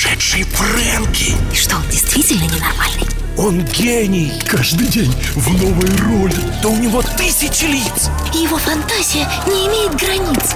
сумасшедший 0.00 0.44
Фрэнки. 0.44 1.34
И 1.52 1.54
что, 1.54 1.76
он 1.76 1.82
действительно 1.90 2.44
ненормальный? 2.44 3.06
Он 3.36 3.62
гений. 3.64 4.32
Каждый 4.46 4.86
день 4.86 5.14
в 5.34 5.48
новой 5.52 5.96
роли. 5.96 6.36
Да 6.62 6.68
у 6.68 6.76
него 6.76 7.02
тысячи 7.02 7.64
лиц. 7.64 8.10
И 8.34 8.38
его 8.38 8.56
фантазия 8.56 9.28
не 9.46 9.66
имеет 9.66 9.94
границ. 9.96 10.54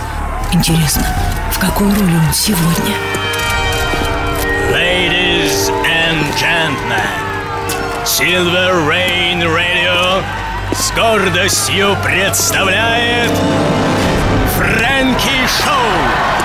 Интересно, 0.53 1.07
в 1.53 1.59
какой 1.59 1.89
роли 1.89 2.17
он 2.17 2.33
сегодня? 2.33 2.95
Ladies 4.73 5.71
and 5.85 6.25
gentlemen, 6.37 7.03
Silver 8.05 8.89
Rain 8.89 9.43
Radio 9.43 10.23
с 10.75 10.91
гордостью 10.93 11.97
представляет 12.03 13.31
Фрэнки 14.57 15.47
Шоу. 15.63 16.44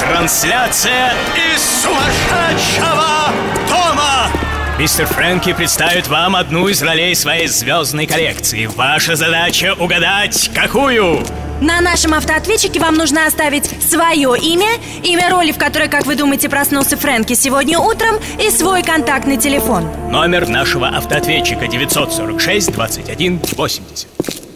Трансляция 0.00 1.12
из 1.34 1.82
сумасшедшего 1.82 3.32
дома. 3.68 4.30
Мистер 4.78 5.06
Фрэнки 5.06 5.52
представит 5.52 6.06
вам 6.06 6.36
одну 6.36 6.68
из 6.68 6.80
ролей 6.82 7.14
своей 7.16 7.48
звездной 7.48 8.06
коллекции. 8.06 8.66
Ваша 8.66 9.16
задача 9.16 9.74
угадать, 9.78 10.50
какую? 10.54 11.24
На 11.60 11.80
нашем 11.80 12.14
автоответчике 12.14 12.78
вам 12.78 12.94
нужно 12.94 13.26
оставить 13.26 13.68
свое 13.82 14.36
имя, 14.40 14.68
имя 15.02 15.28
роли, 15.30 15.50
в 15.50 15.58
которой, 15.58 15.88
как 15.88 16.06
вы 16.06 16.14
думаете, 16.14 16.48
проснулся 16.48 16.96
Фрэнки 16.96 17.34
сегодня 17.34 17.80
утром, 17.80 18.16
и 18.40 18.50
свой 18.50 18.84
контактный 18.84 19.36
телефон. 19.36 19.88
Номер 20.10 20.48
нашего 20.48 20.88
автоответчика 20.88 21.66
946 21.66 22.72
21 22.72 23.40
80. 23.56 24.47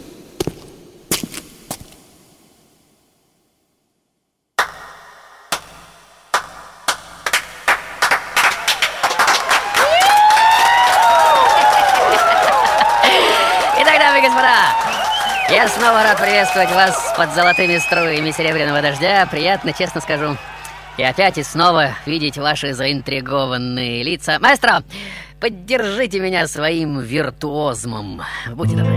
Приветствовать 16.42 16.72
вас 16.72 17.14
под 17.16 17.32
золотыми 17.34 17.78
струями 17.78 18.32
серебряного 18.32 18.82
дождя. 18.82 19.28
Приятно, 19.30 19.72
честно 19.72 20.00
скажу. 20.00 20.36
И 20.96 21.02
опять 21.04 21.38
и 21.38 21.44
снова 21.44 21.90
видеть 22.04 22.36
ваши 22.36 22.74
заинтригованные 22.74 24.02
лица. 24.02 24.40
Маэстро, 24.40 24.82
поддержите 25.38 26.18
меня 26.18 26.48
своим 26.48 26.98
виртуозмом. 26.98 28.22
Будьте 28.50 28.74
добры. 28.74 28.96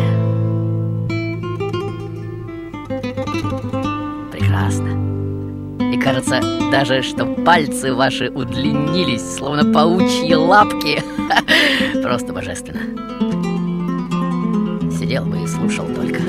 Прекрасно. 4.31 4.89
И 5.93 5.99
кажется 5.99 6.41
даже, 6.71 7.03
что 7.03 7.27
пальцы 7.27 7.93
ваши 7.93 8.31
удлинились, 8.31 9.35
словно 9.35 9.71
паучьи 9.71 10.33
лапки. 10.33 11.03
Просто 12.01 12.33
божественно. 12.33 12.81
Сидел 14.91 15.25
бы 15.25 15.43
и 15.43 15.47
слушал 15.47 15.85
только. 15.89 16.21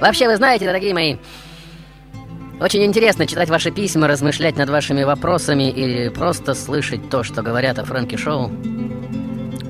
Вообще, 0.00 0.28
вы 0.28 0.36
знаете, 0.36 0.64
дорогие 0.64 0.94
мои, 0.94 1.16
очень 2.60 2.84
интересно 2.84 3.26
читать 3.26 3.50
ваши 3.50 3.72
письма, 3.72 4.06
размышлять 4.06 4.56
над 4.56 4.70
вашими 4.70 5.02
вопросами 5.02 5.70
или 5.70 6.08
просто 6.08 6.54
слышать 6.54 7.10
то, 7.10 7.24
что 7.24 7.42
говорят 7.42 7.78
о 7.78 7.84
Фрэнки 7.84 8.16
Шоу. 8.16 8.50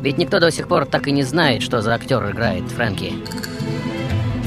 Ведь 0.02 0.18
никто 0.18 0.38
до 0.38 0.50
сих 0.50 0.68
пор 0.68 0.84
так 0.84 1.08
и 1.08 1.12
не 1.12 1.22
знает, 1.22 1.62
что 1.62 1.80
за 1.80 1.94
актер 1.94 2.30
играет 2.30 2.64
Фрэнки. 2.70 3.14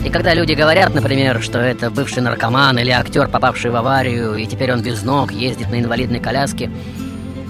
И 0.05 0.09
когда 0.09 0.33
люди 0.33 0.53
говорят, 0.53 0.93
например, 0.93 1.41
что 1.41 1.59
это 1.59 1.89
бывший 1.89 2.21
наркоман 2.21 2.77
или 2.77 2.91
актер, 2.91 3.27
попавший 3.27 3.71
в 3.71 3.75
аварию, 3.75 4.35
и 4.35 4.45
теперь 4.45 4.71
он 4.73 4.81
без 4.81 5.01
ног 5.03 5.31
ездит 5.31 5.69
на 5.69 5.79
инвалидной 5.79 6.19
коляске, 6.19 6.71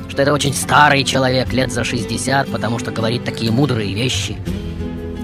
что 0.09 0.22
это 0.22 0.33
очень 0.33 0.53
старый 0.53 1.03
человек, 1.03 1.51
лет 1.53 1.72
за 1.72 1.83
60, 1.83 2.47
потому 2.47 2.79
что 2.79 2.91
говорит 2.91 3.23
такие 3.23 3.51
мудрые 3.51 3.94
вещи. 3.94 4.38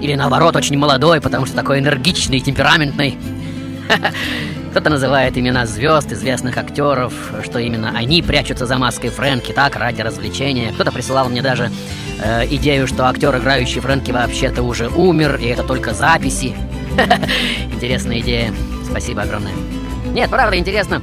Или 0.00 0.14
наоборот, 0.14 0.56
очень 0.56 0.78
молодой, 0.78 1.20
потому 1.20 1.46
что 1.46 1.56
такой 1.56 1.80
энергичный 1.80 2.40
темпераментный. 2.40 3.18
Кто-то 4.70 4.90
называет 4.90 5.36
имена 5.36 5.66
звезд, 5.66 6.12
известных 6.12 6.56
актеров, 6.56 7.12
что 7.42 7.58
именно 7.58 7.92
они 7.96 8.22
прячутся 8.22 8.66
за 8.66 8.76
маской 8.76 9.08
Фрэнки, 9.08 9.52
так, 9.52 9.76
ради 9.76 10.02
развлечения. 10.02 10.72
Кто-то 10.72 10.92
присылал 10.92 11.28
мне 11.28 11.42
даже 11.42 11.70
э, 12.22 12.46
идею, 12.50 12.86
что 12.86 13.06
актер, 13.06 13.36
играющий 13.36 13.80
Фрэнки, 13.80 14.12
вообще-то 14.12 14.62
уже 14.62 14.88
умер, 14.88 15.36
и 15.40 15.46
это 15.46 15.62
только 15.62 15.94
записи. 15.94 16.54
Интересная 17.72 18.20
идея. 18.20 18.52
Спасибо 18.88 19.22
огромное. 19.22 19.54
Нет, 20.12 20.30
правда, 20.30 20.56
интересно, 20.58 21.02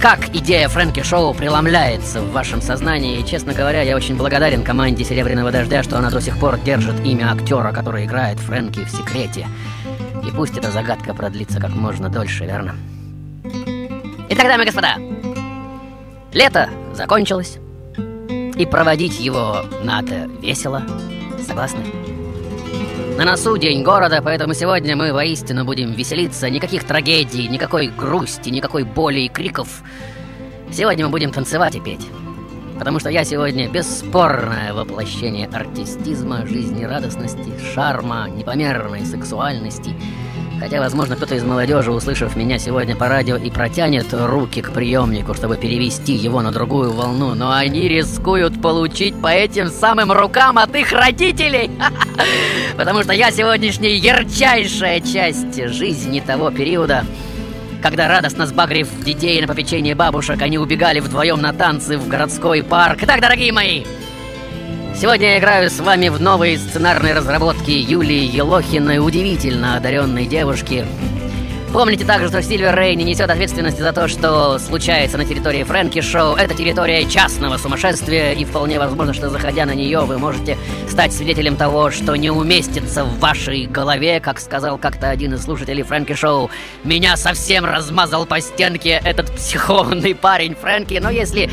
как 0.00 0.28
идея 0.34 0.68
Фрэнки 0.68 1.02
Шоу 1.02 1.34
преломляется 1.34 2.20
в 2.20 2.32
вашем 2.32 2.60
сознании. 2.60 3.20
И, 3.20 3.26
честно 3.26 3.52
говоря, 3.54 3.82
я 3.82 3.96
очень 3.96 4.16
благодарен 4.16 4.62
команде 4.62 5.04
Серебряного 5.04 5.50
Дождя, 5.50 5.82
что 5.82 5.98
она 5.98 6.10
до 6.10 6.20
сих 6.20 6.38
пор 6.38 6.58
держит 6.58 7.04
имя 7.04 7.32
актера, 7.32 7.72
который 7.72 8.04
играет 8.04 8.38
Фрэнки 8.38 8.84
в 8.84 8.90
секрете. 8.90 9.46
И 10.26 10.30
пусть 10.30 10.56
эта 10.56 10.70
загадка 10.70 11.14
продлится 11.14 11.60
как 11.60 11.70
можно 11.70 12.08
дольше, 12.08 12.44
верно? 12.44 12.74
Итак, 14.28 14.46
дамы 14.46 14.64
и 14.64 14.66
господа, 14.66 14.96
лето 16.32 16.68
закончилось, 16.94 17.58
и 18.56 18.66
проводить 18.66 19.20
его 19.20 19.64
надо 19.82 20.28
весело. 20.40 20.82
Согласны? 21.46 22.05
На 23.16 23.24
носу 23.24 23.56
день 23.56 23.82
города, 23.82 24.20
поэтому 24.22 24.52
сегодня 24.52 24.94
мы 24.94 25.10
воистину 25.10 25.64
будем 25.64 25.92
веселиться. 25.92 26.50
Никаких 26.50 26.84
трагедий, 26.84 27.48
никакой 27.48 27.86
грусти, 27.86 28.50
никакой 28.50 28.84
боли 28.84 29.20
и 29.20 29.28
криков. 29.30 29.82
Сегодня 30.70 31.06
мы 31.06 31.10
будем 31.10 31.32
танцевать 31.32 31.76
и 31.76 31.80
петь. 31.80 32.06
Потому 32.78 33.00
что 33.00 33.08
я 33.08 33.24
сегодня 33.24 33.70
бесспорное 33.70 34.74
воплощение 34.74 35.48
артистизма, 35.48 36.46
жизнерадостности, 36.46 37.54
шарма, 37.74 38.28
непомерной 38.28 39.06
сексуальности. 39.06 39.94
Хотя, 40.58 40.80
возможно, 40.80 41.16
кто-то 41.16 41.34
из 41.34 41.44
молодежи, 41.44 41.92
услышав 41.92 42.34
меня 42.34 42.58
сегодня 42.58 42.96
по 42.96 43.08
радио, 43.08 43.36
и 43.36 43.50
протянет 43.50 44.06
руки 44.12 44.62
к 44.62 44.72
приемнику, 44.72 45.34
чтобы 45.34 45.56
перевести 45.56 46.14
его 46.14 46.40
на 46.40 46.50
другую 46.50 46.92
волну, 46.92 47.34
но 47.34 47.52
они 47.52 47.88
рискуют 47.88 48.60
получить 48.62 49.20
по 49.20 49.28
этим 49.28 49.68
самым 49.68 50.12
рукам 50.12 50.56
от 50.58 50.74
их 50.74 50.92
родителей. 50.92 51.70
Потому 52.76 53.02
что 53.02 53.12
я 53.12 53.30
сегодняшняя 53.30 53.96
ярчайшая 53.96 55.00
часть 55.00 55.62
жизни 55.68 56.20
того 56.20 56.50
периода, 56.50 57.04
когда 57.82 58.08
радостно 58.08 58.46
сбагрив 58.46 58.88
детей 59.04 59.40
на 59.42 59.46
попечение 59.46 59.94
бабушек, 59.94 60.40
они 60.40 60.58
убегали 60.58 61.00
вдвоем 61.00 61.40
на 61.40 61.52
танцы 61.52 61.98
в 61.98 62.08
городской 62.08 62.62
парк. 62.62 62.98
Итак, 63.02 63.20
дорогие 63.20 63.52
мои, 63.52 63.84
сегодня 64.96 65.32
я 65.32 65.38
играю 65.38 65.68
с 65.68 65.78
вами 65.78 66.08
в 66.08 66.20
новой 66.20 66.56
сценарной 66.56 67.12
разработке 67.12 67.78
Юлии 67.78 68.24
Елохиной, 68.34 68.98
удивительно 68.98 69.76
одаренной 69.76 70.26
девушки. 70.26 70.86
Помните 71.72 72.06
также, 72.06 72.28
что 72.28 72.42
Сильвер 72.42 72.74
Рэй 72.74 72.94
не 72.94 73.04
несет 73.04 73.28
ответственности 73.28 73.82
за 73.82 73.92
то, 73.92 74.08
что 74.08 74.58
случается 74.58 75.18
на 75.18 75.26
территории 75.26 75.62
Фрэнки 75.62 76.00
Шоу. 76.00 76.34
Это 76.34 76.54
территория 76.54 77.04
частного 77.06 77.58
сумасшествия, 77.58 78.32
и 78.32 78.46
вполне 78.46 78.78
возможно, 78.78 79.12
что 79.12 79.28
заходя 79.28 79.66
на 79.66 79.74
нее, 79.74 80.00
вы 80.00 80.16
можете 80.16 80.56
стать 80.88 81.12
свидетелем 81.12 81.56
того, 81.56 81.90
что 81.90 82.16
не 82.16 82.30
уместится 82.30 83.04
в 83.04 83.18
вашей 83.18 83.66
голове, 83.66 84.20
как 84.20 84.40
сказал 84.40 84.78
как-то 84.78 85.10
один 85.10 85.34
из 85.34 85.42
слушателей 85.42 85.82
Фрэнки 85.82 86.14
Шоу. 86.14 86.50
Меня 86.84 87.18
совсем 87.18 87.66
размазал 87.66 88.24
по 88.24 88.40
стенке 88.40 89.00
этот 89.04 89.30
психованный 89.32 90.14
парень 90.14 90.54
Фрэнки, 90.54 90.98
но 91.02 91.10
если 91.10 91.50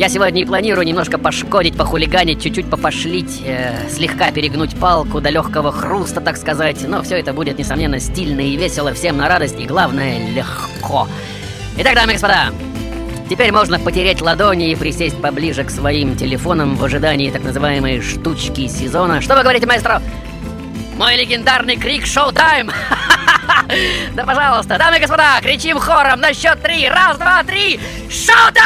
я 0.00 0.08
сегодня 0.08 0.40
и 0.40 0.44
планирую 0.46 0.86
немножко 0.86 1.18
пошкодить, 1.18 1.76
похулиганить, 1.76 2.42
чуть-чуть 2.42 2.70
попошлить, 2.70 3.42
э, 3.44 3.86
слегка 3.90 4.32
перегнуть 4.32 4.74
палку 4.74 5.20
до 5.20 5.28
легкого 5.28 5.72
хруста, 5.72 6.22
так 6.22 6.38
сказать. 6.38 6.88
Но 6.88 7.02
все 7.02 7.18
это 7.18 7.34
будет, 7.34 7.58
несомненно, 7.58 8.00
стильно 8.00 8.40
и 8.40 8.56
весело, 8.56 8.94
всем 8.94 9.18
на 9.18 9.28
радость 9.28 9.60
и, 9.60 9.66
главное, 9.66 10.30
легко. 10.30 11.06
Итак, 11.76 11.94
дамы 11.96 12.12
и 12.12 12.14
господа, 12.14 12.46
теперь 13.28 13.52
можно 13.52 13.78
потереть 13.78 14.22
ладони 14.22 14.70
и 14.70 14.74
присесть 14.74 15.20
поближе 15.20 15.64
к 15.64 15.70
своим 15.70 16.16
телефонам 16.16 16.76
в 16.76 16.84
ожидании 16.84 17.30
так 17.30 17.44
называемой 17.44 18.00
штучки 18.00 18.68
сезона. 18.68 19.20
Что 19.20 19.36
вы 19.36 19.42
говорите, 19.42 19.66
маэстро? 19.66 20.00
Мой 20.96 21.16
легендарный 21.16 21.76
крик 21.76 22.06
«Showtime»! 22.06 22.70
Да, 24.14 24.24
пожалуйста, 24.24 24.78
дамы 24.78 24.98
и 24.98 25.00
господа, 25.00 25.40
кричим 25.40 25.78
хором 25.78 26.20
на 26.20 26.34
счет 26.34 26.60
три. 26.62 26.88
Раз, 26.88 27.18
два, 27.18 27.42
три. 27.42 27.80
Showtime! 28.10 28.60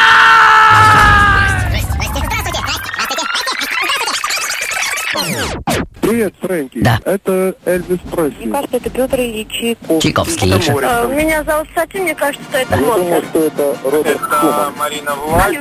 Привет, 6.04 6.34
Фрэнки. 6.38 6.78
Да. 6.82 7.00
Это 7.06 7.54
Эльвис 7.64 7.98
Пресли. 8.12 8.44
Мне 8.44 8.52
кажется, 8.52 8.76
это 8.76 8.90
Петр 8.90 9.20
Ильич 9.20 9.48
Чайков. 9.48 10.02
Чайковский. 10.02 10.52
А, 10.82 11.06
Меня 11.06 11.42
зовут 11.44 11.66
Софи, 11.74 11.98
мне 11.98 12.14
кажется, 12.14 12.44
что 12.50 12.58
это 12.58 12.74
Я 12.74 12.80
думаю, 12.80 13.04
Моцарт. 13.04 13.24
что 13.30 13.38
это 13.40 13.76
Роберт 13.84 14.20
Шуман. 14.20 14.74
Марина 14.78 15.14
Влади, 15.14 15.56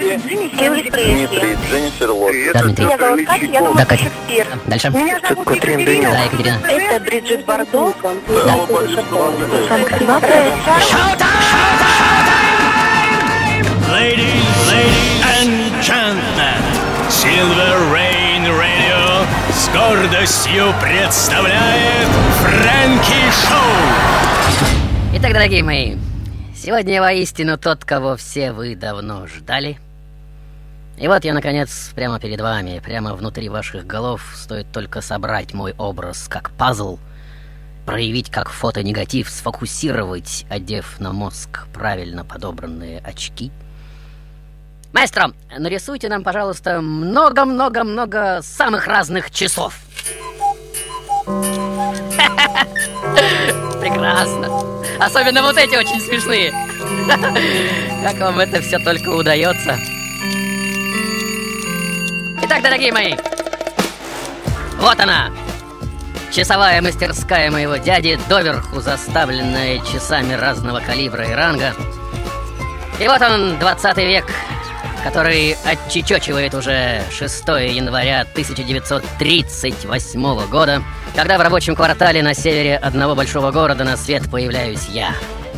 Элвис 0.60 0.92
Пресли. 0.92 1.58
Дженнифер 1.72 2.12
Лопес. 2.12 2.54
Да, 2.54 2.62
Дмитрий. 2.64 2.86
Меня 2.86 2.98
зовут 2.98 3.26
Катя, 3.26 3.46
я 3.46 3.60
думаю, 3.60 3.76
Да, 3.76 3.82
это 3.84 3.90
Катя. 3.90 4.04
Шекспир. 4.04 4.48
Дальше. 4.68 4.90
Меня 4.90 5.20
зовут 5.30 5.48
Катрин 5.48 5.80
Екатерина. 5.80 6.12
Да, 6.12 6.24
Екатерина. 6.24 6.60
Это 6.68 7.04
Бриджит 7.06 7.46
Бардо. 7.46 7.94
Да. 8.28 8.56
Ladies, 13.88 14.44
ladies 14.68 15.72
gentlemen, 15.82 16.62
Silver 17.10 17.76
Rain 17.94 18.13
гордостью 19.74 20.72
представляет 20.80 22.08
Фрэнки 22.08 23.32
Шоу! 23.32 24.68
Итак, 25.16 25.34
дорогие 25.34 25.64
мои, 25.64 25.98
сегодня 26.56 27.02
воистину 27.02 27.58
тот, 27.58 27.84
кого 27.84 28.16
все 28.16 28.52
вы 28.52 28.76
давно 28.76 29.26
ждали. 29.26 29.80
И 31.00 31.08
вот 31.08 31.26
я, 31.26 31.34
наконец, 31.34 31.92
прямо 31.96 32.20
перед 32.20 32.40
вами, 32.40 32.82
прямо 32.86 33.16
внутри 33.16 33.50
ваших 33.50 33.88
голов, 33.88 34.22
стоит 34.36 34.72
только 34.72 35.02
собрать 35.02 35.56
мой 35.56 35.74
образ 35.80 36.28
как 36.28 36.52
пазл, 36.52 37.00
проявить 37.88 38.30
как 38.30 38.50
фотонегатив, 38.50 39.28
сфокусировать, 39.28 40.46
одев 40.50 41.00
на 41.00 41.14
мозг 41.14 41.66
правильно 41.74 42.24
подобранные 42.24 43.00
очки. 43.00 43.52
Маэстро, 44.94 45.34
нарисуйте 45.58 46.08
нам, 46.08 46.24
пожалуйста, 46.24 46.80
много-много-много 46.80 48.42
самых 48.44 48.86
разных 48.86 49.32
часов. 49.32 49.74
Прекрасно. 53.82 54.84
Особенно 55.00 55.42
вот 55.42 55.58
эти 55.58 55.76
очень 55.76 56.00
смешные. 56.00 56.54
Как 58.04 58.20
вам 58.20 58.40
это 58.40 58.62
все 58.62 58.78
только 58.78 59.10
удается? 59.10 59.80
Итак, 62.44 62.62
дорогие 62.62 62.94
мои, 62.94 63.16
вот 64.78 65.00
она, 65.00 65.32
часовая 66.32 66.84
мастерская 66.84 67.50
моего 67.50 67.78
дяди, 67.78 68.20
доверху 68.30 68.80
заставленная 68.80 69.80
часами 69.80 70.34
разного 70.34 70.82
калибра 70.82 71.28
и 71.28 71.34
ранга. 71.34 71.74
И 73.00 73.08
вот 73.08 73.22
он, 73.24 73.58
20 73.58 73.98
век, 73.98 74.26
который 75.04 75.58
отчечечивает 75.66 76.54
уже 76.54 77.02
6 77.12 77.48
января 77.48 78.22
1938 78.22 80.48
года, 80.48 80.82
когда 81.16 81.38
в 81.38 81.42
рабочем 81.42 81.76
квартале 81.76 82.24
на 82.24 82.34
севере 82.34 82.78
одного 82.78 83.16
большого 83.16 83.52
города 83.52 83.84
на 83.84 83.98
свет 83.98 84.32
появляюсь 84.32 84.88
я. 84.90 85.14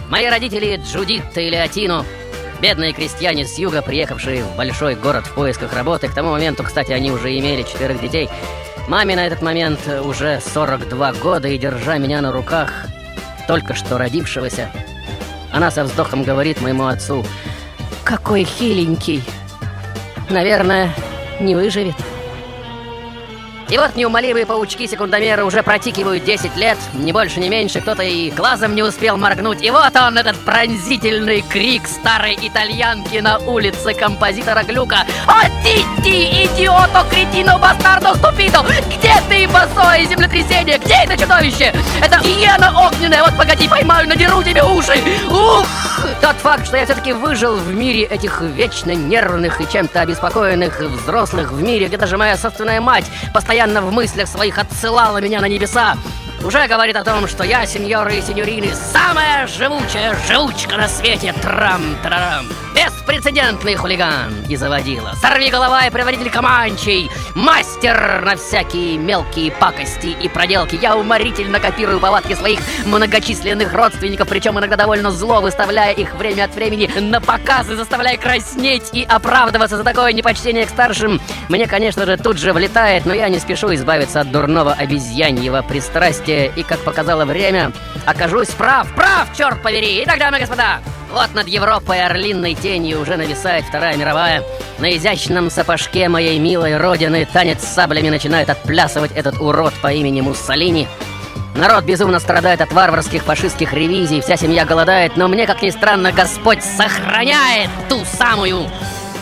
Мои 0.10 0.28
родители 0.28 0.82
Джудитта 0.84 1.42
и 1.42 1.50
Леотино 1.50 2.04
Бедные 2.62 2.94
крестьяне 2.94 3.46
с 3.46 3.58
юга, 3.58 3.82
приехавшие 3.82 4.44
в 4.44 4.56
большой 4.56 4.96
город 4.96 5.28
в 5.28 5.34
поисках 5.34 5.74
работы, 5.74 6.08
к 6.08 6.14
тому 6.14 6.32
моменту, 6.32 6.64
кстати, 6.64 6.94
они 6.94 7.12
уже 7.12 7.38
имели 7.38 7.64
четверых 7.64 8.00
детей. 8.02 8.30
Маме 8.88 9.16
на 9.16 9.28
этот 9.28 9.42
момент 9.42 9.80
уже 10.04 10.42
42 10.42 11.14
года, 11.14 11.48
и 11.50 11.58
держа 11.58 11.98
меня 11.98 12.22
на 12.22 12.32
руках, 12.32 12.86
только 13.48 13.74
что 13.74 13.98
родившегося, 13.98 14.72
она 15.52 15.70
со 15.70 15.84
вздохом 15.84 16.24
говорит 16.24 16.62
моему 16.62 16.86
отцу, 16.86 17.26
«Какой 18.06 18.44
хиленький! 18.44 19.24
Наверное, 20.30 20.94
не 21.40 21.56
выживет». 21.56 21.96
И 23.68 23.80
вот 23.80 23.96
неумолимые 23.96 24.46
паучки-секундомеры 24.46 25.44
уже 25.44 25.64
протикивают 25.64 26.24
10 26.24 26.56
лет, 26.56 26.78
ни 26.94 27.12
больше, 27.12 27.40
ни 27.40 27.50
меньше, 27.50 27.82
кто-то 27.82 28.04
и 28.04 28.30
глазом 28.30 28.76
не 28.76 28.84
успел 28.84 29.18
моргнуть. 29.18 29.64
И 29.64 29.72
вот 29.72 29.96
он, 29.96 30.20
этот 30.20 30.38
пронзительный 30.38 31.42
крик 31.42 31.88
старой 31.88 32.38
итальянки 32.40 33.18
на 33.18 33.40
улице 33.40 33.96
композитора 33.96 34.62
Глюка. 34.62 35.00
«О, 35.26 35.42
Тити, 35.64 36.46
идиото, 36.46 37.06
кретино, 37.10 37.58
бастардо, 37.58 38.14
ступидо! 38.14 38.64
Где 38.96 39.05
босое 39.56 40.06
землетрясение? 40.06 40.78
Где 40.78 40.96
это 41.06 41.18
чудовище? 41.18 41.74
Это 42.02 42.20
иена 42.28 42.74
огненная, 42.88 43.24
вот 43.24 43.38
погоди, 43.38 43.68
поймаю, 43.68 44.08
надеру 44.08 44.44
тебе 44.44 44.64
уши! 44.64 44.98
Ух! 45.30 45.68
Тот 46.22 46.36
факт, 46.38 46.66
что 46.66 46.78
я 46.78 46.86
все-таки 46.86 47.14
выжил 47.14 47.56
в 47.56 47.74
мире 47.74 48.04
этих 48.04 48.42
вечно 48.42 48.92
нервных 48.92 49.62
и 49.62 49.72
чем-то 49.72 50.02
обеспокоенных 50.02 50.80
взрослых 50.80 51.52
в 51.52 51.62
мире, 51.62 51.88
где 51.88 51.98
даже 51.98 52.18
моя 52.18 52.38
собственная 52.38 52.82
мать 52.82 53.06
постоянно 53.34 53.82
в 53.82 53.92
мыслях 53.92 54.28
своих 54.28 54.58
отсылала 54.58 55.20
меня 55.20 55.40
на 55.40 55.48
небеса, 55.48 55.96
уже 56.44 56.68
говорит 56.68 56.96
о 56.96 57.04
том, 57.04 57.28
что 57.28 57.44
я, 57.44 57.66
сеньоры 57.66 58.18
и 58.18 58.22
сеньорины, 58.22 58.68
самая 58.76 59.48
живучая 59.48 60.16
живучка 60.28 60.78
на 60.78 60.88
свете. 60.88 61.34
Трам-тарарам. 61.42 62.46
Беспрецедентный 62.86 63.74
хулиган 63.76 64.46
и 64.48 64.56
заводила. 64.56 65.14
Сорви 65.20 65.50
голова 65.50 65.88
и 65.88 65.90
приводитель 65.90 66.30
Команчей. 66.30 67.10
Мастер 67.34 68.22
на 68.24 68.36
всякие 68.36 69.00
мелкие 69.00 69.52
пакости 69.52 70.16
и 70.22 70.30
проделки. 70.30 70.78
Я 70.80 70.96
уморительно 70.96 71.60
копирую 71.60 72.00
повадки 72.00 72.34
своих 72.34 72.60
многочисленных 72.86 73.74
родственников, 73.74 74.28
причем 74.28 74.60
иногда 74.60 74.76
довольно 74.76 75.10
зло, 75.10 75.42
выставляя 75.42 75.94
их 75.94 76.14
время 76.14 76.44
от 76.44 76.54
времени 76.54 76.88
на 77.00 77.20
показы, 77.20 77.76
заставляя 77.76 78.18
краснеть 78.18 78.90
и 78.94 79.04
оправдываться 79.04 79.78
за 79.78 79.84
такое 79.84 80.14
непочтение 80.14 80.68
к 80.68 80.70
старшим. 80.70 81.20
Мне, 81.50 81.66
конечно 81.66 82.06
же, 82.06 82.18
тут 82.18 82.38
же 82.38 82.54
влетает, 82.54 83.08
но 83.08 83.16
я 83.16 83.30
не 83.30 83.40
спешу 83.40 83.74
избавиться 83.74 84.22
от 84.22 84.32
дурного 84.32 84.74
обезьяньего 84.74 85.64
пристрастия 85.64 86.52
и, 86.56 86.62
как 86.62 86.80
показало 86.82 87.26
время, 87.26 87.72
окажусь 88.06 88.50
прав, 88.50 88.94
прав, 88.94 89.36
черт 89.36 89.64
побери! 89.64 90.04
Итак, 90.04 90.20
дамы 90.20 90.38
и 90.38 90.42
господа, 90.42 90.82
вот 91.16 91.34
над 91.34 91.48
Европой 91.48 92.06
орлиной 92.06 92.56
тенью 92.56 93.00
уже 93.00 93.16
нависает 93.16 93.64
Вторая 93.64 93.96
мировая. 93.96 94.44
На 94.80 94.94
изящном 94.98 95.50
сапожке 95.50 96.10
моей 96.10 96.38
милой 96.40 96.76
родины 96.76 97.26
танец 97.32 97.64
с 97.64 97.74
саблями 97.74 98.10
начинает 98.10 98.50
отплясывать 98.50 99.14
этот 99.14 99.40
урод 99.40 99.74
по 99.82 99.94
имени 99.94 100.20
Муссолини. 100.20 100.90
Народ 101.56 101.86
безумно 101.86 102.20
страдает 102.20 102.60
от 102.60 102.74
варварских 102.74 103.24
фашистских 103.24 103.72
ревизий, 103.72 104.20
вся 104.20 104.36
семья 104.36 104.66
голодает, 104.66 105.16
но 105.16 105.30
мне, 105.30 105.48
как 105.48 105.62
ни 105.62 105.70
странно, 105.70 106.12
Господь 106.12 106.62
сохраняет 106.62 107.70
ту 107.88 108.04
самую 108.04 108.70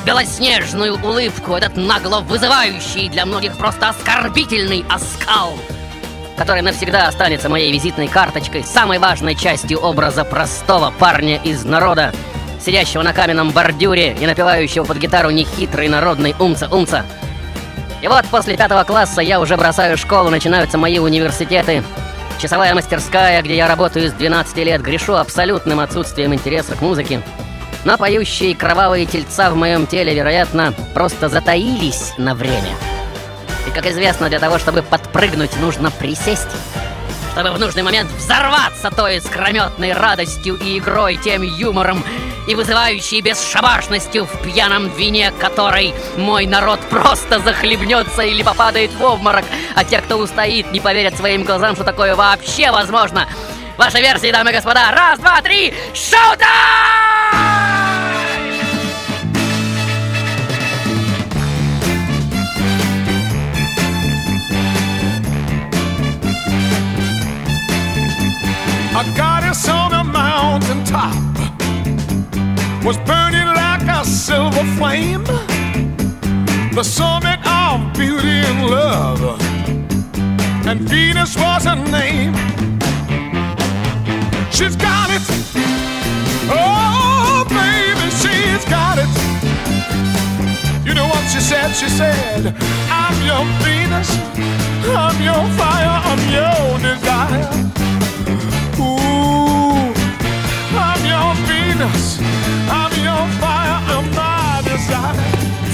белоснежную 0.03 0.95
улыбку, 0.95 1.53
этот 1.53 1.77
нагло 1.77 2.21
вызывающий 2.21 3.07
для 3.07 3.27
многих 3.27 3.55
просто 3.55 3.89
оскорбительный 3.89 4.83
оскал 4.89 5.59
который 6.37 6.61
навсегда 6.61 7.07
останется 7.07 7.49
моей 7.49 7.71
визитной 7.71 8.07
карточкой, 8.07 8.63
самой 8.63 8.99
важной 8.99 9.35
частью 9.35 9.79
образа 9.79 10.23
простого 10.23 10.91
парня 10.97 11.37
из 11.37 11.63
народа, 11.63 12.13
сидящего 12.59 13.03
на 13.03 13.13
каменном 13.13 13.51
бордюре 13.51 14.13
и 14.13 14.25
напевающего 14.25 14.85
под 14.85 14.97
гитару 14.97 15.29
нехитрый 15.29 15.87
народный 15.87 16.35
умца-умца. 16.39 17.05
И 18.01 18.07
вот 18.07 18.25
после 18.25 18.57
пятого 18.57 18.83
класса 18.83 19.21
я 19.21 19.39
уже 19.39 19.55
бросаю 19.55 19.97
школу, 19.97 20.29
начинаются 20.29 20.77
мои 20.77 20.99
университеты. 20.99 21.83
Часовая 22.39 22.73
мастерская, 22.73 23.41
где 23.41 23.55
я 23.55 23.67
работаю 23.67 24.09
с 24.09 24.13
12 24.13 24.57
лет, 24.57 24.81
грешу 24.81 25.15
абсолютным 25.15 25.79
отсутствием 25.79 26.33
интереса 26.33 26.75
к 26.75 26.81
музыке. 26.81 27.21
Но 27.85 27.97
поющие 27.97 28.55
кровавые 28.55 29.05
тельца 29.05 29.49
в 29.51 29.55
моем 29.55 29.87
теле, 29.87 30.13
вероятно, 30.13 30.73
просто 30.93 31.29
затаились 31.29 32.13
на 32.17 32.33
время. 32.33 32.92
И, 33.67 33.71
как 33.71 33.85
известно, 33.85 34.29
для 34.29 34.39
того, 34.39 34.59
чтобы 34.59 34.81
подпрыгнуть, 34.81 35.55
нужно 35.57 35.91
присесть. 35.91 36.47
Чтобы 37.33 37.51
в 37.51 37.59
нужный 37.59 37.81
момент 37.81 38.11
взорваться 38.11 38.91
той 38.91 39.17
искрометной 39.17 39.93
радостью 39.93 40.55
и 40.55 40.77
игрой, 40.77 41.17
тем 41.17 41.41
юмором 41.41 42.03
и 42.47 42.55
вызывающей 42.55 43.21
бесшабашностью 43.21 44.25
в 44.25 44.41
пьяном 44.43 44.89
вине, 44.89 45.31
которой 45.39 45.93
мой 46.17 46.45
народ 46.45 46.79
просто 46.89 47.39
захлебнется 47.39 48.21
или 48.21 48.43
попадает 48.43 48.91
в 48.91 49.03
обморок, 49.03 49.45
а 49.75 49.83
те, 49.83 49.99
кто 49.99 50.17
устоит, 50.17 50.71
не 50.71 50.79
поверят 50.79 51.17
своим 51.17 51.43
глазам, 51.43 51.75
что 51.75 51.83
такое 51.83 52.15
вообще 52.15 52.69
возможно. 52.69 53.27
Ваши 53.77 53.99
версии, 53.99 54.31
дамы 54.31 54.51
и 54.51 54.53
господа. 54.53 54.91
Раз, 54.91 55.19
два, 55.19 55.41
три, 55.41 55.73
шоу-тайм! 55.93 57.12
A 68.95 69.03
goddess 69.17 69.67
on 69.67 69.91
a 69.91 70.03
mountain 70.03 70.83
top 70.85 71.15
was 72.85 72.95
burning 72.99 73.47
like 73.47 73.81
a 73.87 74.05
silver 74.05 74.63
flame, 74.77 75.23
the 76.75 76.83
summit 76.83 77.39
of 77.43 77.91
beauty 77.93 78.45
and 78.49 78.69
love. 78.69 79.41
And 80.67 80.81
Venus 80.81 81.35
was 81.35 81.65
her 81.65 81.75
name. 81.75 82.35
She's 84.51 84.75
got 84.75 85.09
it. 85.09 85.23
Oh, 86.51 87.45
baby, 87.49 88.07
she's 88.21 88.63
got 88.69 88.99
it. 88.99 89.09
You 90.87 90.93
know 90.93 91.07
what 91.07 91.23
she 91.31 91.39
said? 91.39 91.73
She 91.73 91.89
said, 91.89 92.55
I'm 92.91 93.15
your 93.25 93.43
Venus, 93.63 94.15
I'm 94.85 95.19
your 95.19 95.62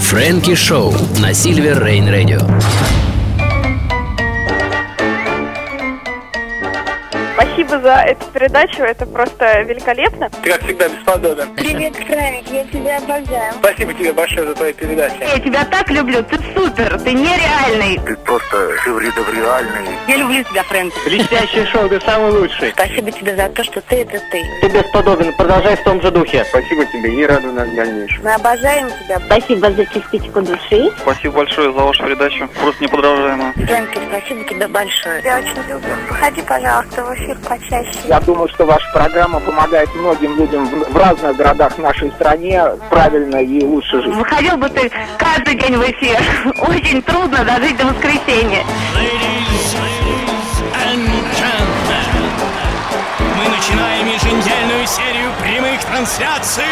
Фрэнки 0.10 0.56
Шоу 0.56 0.92
на 1.20 1.32
Silver 1.32 1.80
Rain 1.80 2.10
Radio. 2.10 3.09
Спасибо 7.40 7.80
за 7.80 7.94
эту 8.02 8.26
передачу, 8.34 8.84
это 8.84 9.06
просто 9.06 9.62
великолепно. 9.62 10.30
Ты, 10.44 10.52
как 10.52 10.62
всегда, 10.62 10.90
бесподобен. 10.90 11.56
Привет, 11.56 11.96
Фрэнк, 11.96 12.48
я 12.52 12.66
тебя 12.66 12.98
обожаю. 12.98 13.54
Спасибо 13.60 13.94
тебе 13.94 14.12
большое 14.12 14.48
за 14.48 14.56
твою 14.56 14.74
передачу. 14.74 15.16
Я 15.22 15.40
тебя 15.40 15.64
так 15.64 15.90
люблю, 15.90 16.22
ты 16.24 16.36
супер, 16.54 17.00
ты 17.00 17.14
нереальный. 17.14 17.98
Ты 18.06 18.18
просто 18.18 18.78
шевридовреальный. 18.84 19.88
Я 20.10 20.18
люблю 20.18 20.44
тебя, 20.44 20.64
Фрэнк. 20.64 20.94
Блестящее 21.06 21.66
шоу, 21.68 21.88
ты 21.88 22.02
самый 22.02 22.32
лучший. 22.32 22.72
Спасибо 22.74 23.10
тебе 23.10 23.34
за 23.34 23.48
то, 23.48 23.64
что 23.64 23.80
ты 23.82 24.02
это 24.02 24.20
ты. 24.32 24.44
Ты 24.60 24.68
бесподобен, 24.68 25.34
продолжай 25.38 25.78
в 25.78 25.84
том 25.84 26.02
же 26.02 26.12
духе. 26.12 26.44
Спасибо 26.44 26.86
тебе 26.88 27.14
и 27.14 27.26
радуй 27.26 27.54
нас 27.54 27.70
в 27.70 27.74
дальнейшем. 27.74 28.22
Мы 28.22 28.34
обожаем 28.34 28.90
тебя. 28.90 29.18
Спасибо 29.28 29.72
за 29.72 29.86
частичку 29.86 30.42
души. 30.42 30.92
Спасибо 30.98 31.36
большое 31.36 31.72
за 31.72 31.80
вашу 31.80 32.04
передачу. 32.04 32.50
Просто 32.60 32.84
неподражаемо. 32.84 33.54
Фрэнки, 33.54 34.00
спасибо 34.10 34.44
тебе 34.44 34.68
большое. 34.68 35.22
Я 35.24 35.38
очень 35.38 35.70
люблю. 35.70 35.96
Выходи, 36.10 36.42
пожалуйста, 36.42 37.06
в 37.06 37.16
эфир 37.16 37.29
почаще. 37.38 38.00
Я 38.06 38.20
думаю, 38.20 38.48
что 38.50 38.66
ваша 38.66 38.86
программа 38.94 39.40
помогает 39.40 39.94
многим 39.96 40.38
людям 40.38 40.66
в, 40.66 40.92
в 40.92 40.98
разных 40.98 41.36
городах 41.36 41.78
нашей 41.78 42.12
стране 42.12 42.64
правильно 42.90 43.38
и 43.38 43.64
лучше 43.64 44.02
жить. 44.02 44.16
Выходил 44.16 44.58
бы 44.58 44.70
ты 44.70 44.92
каждый 45.18 45.56
день 45.56 45.78
в 45.78 45.84
эфир. 45.84 46.20
Очень 46.68 47.02
трудно 47.02 47.44
дожить 47.44 47.78
до 47.78 47.86
воскресенья. 47.86 48.64
Мы 53.38 53.50
начинаем 53.50 54.08
еженедельную 54.08 54.88
серию 54.88 55.32
прямых 55.42 55.84
трансляций 55.86 56.64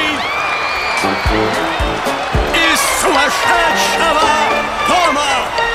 из 2.54 2.80
сумасшедшего 3.02 4.28
дома. 4.88 5.67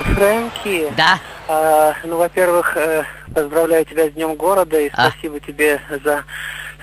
Фрэнки, 0.00 0.92
Да, 0.96 1.18
а, 1.48 1.94
ну, 2.04 2.16
во-первых, 2.18 2.76
э, 2.76 3.04
поздравляю 3.34 3.84
тебя 3.84 4.08
с 4.08 4.12
Днем 4.12 4.34
города 4.34 4.78
и 4.78 4.90
А. 4.92 5.10
спасибо 5.10 5.40
тебе 5.40 5.80
за 6.04 6.24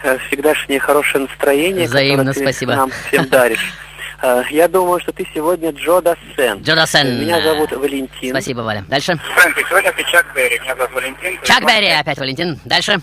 э, 0.03 0.17
всегдашнее 0.27 0.79
хорошее 0.79 1.25
настроение, 1.27 1.85
Взаимно 1.87 2.25
которое 2.25 2.33
ты 2.33 2.41
спасибо. 2.53 2.75
нам 2.75 2.91
всем 3.07 3.27
даришь. 3.29 3.73
А, 4.21 4.43
Я 4.49 4.67
думаю, 4.67 4.99
что 4.99 5.11
ты 5.11 5.27
сегодня 5.33 5.71
Джо 5.71 6.01
Дассен. 6.01 6.61
Джо 6.63 6.75
Дассен. 6.75 7.19
Меня 7.21 7.41
зовут 7.41 7.71
Валентин. 7.71 8.31
спасибо, 8.31 8.61
Валя. 8.61 8.83
Дальше. 8.87 9.15
Фрэнки, 9.35 9.65
сегодня 9.69 9.91
ты 9.93 10.03
Чак 10.11 10.25
Берри, 10.35 10.59
меня 10.59 10.75
зовут 10.75 10.93
Валентин. 10.93 11.39
Чак 11.43 11.61
Берри, 11.65 11.89
опять 11.89 12.17
Валентин. 12.17 12.59
Дальше. 12.65 12.99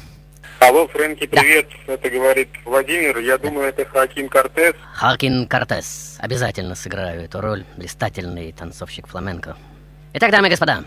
Алло, 0.61 0.87
Фрэнки, 0.88 1.26
привет. 1.26 1.69
Это 1.87 2.11
говорит 2.11 2.49
Владимир. 2.64 3.19
Я 3.19 3.38
думаю, 3.38 3.69
это 3.69 3.85
Хакин 3.87 4.29
Кортес. 4.29 4.75
Хакин 4.95 5.47
Кортес. 5.47 6.17
Обязательно 6.21 6.75
сыграю 6.75 7.23
эту 7.25 7.40
роль. 7.40 7.64
Блистательный 7.76 8.52
танцовщик 8.52 9.07
фламенко. 9.07 9.57
Итак, 10.12 10.33
дамы 10.33 10.49
и 10.49 10.50
господа, 10.50 10.83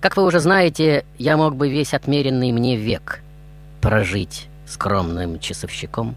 как 0.00 0.16
вы 0.16 0.24
уже 0.24 0.40
знаете, 0.40 1.04
я 1.18 1.36
мог 1.36 1.56
бы 1.56 1.68
весь 1.68 1.92
отмеренный 1.92 2.52
мне 2.52 2.74
век 2.74 3.20
прожить 3.82 4.48
скромным 4.66 5.38
часовщиком, 5.38 6.16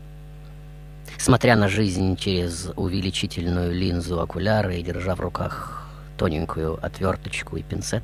смотря 1.18 1.58
на 1.58 1.68
жизнь 1.68 2.16
через 2.16 2.70
увеличительную 2.78 3.74
линзу 3.74 4.22
окуляра 4.22 4.74
и 4.74 4.82
держа 4.82 5.16
в 5.16 5.20
руках 5.20 5.86
тоненькую 6.18 6.80
отверточку 6.82 7.58
и 7.58 7.62
пинцет. 7.62 8.04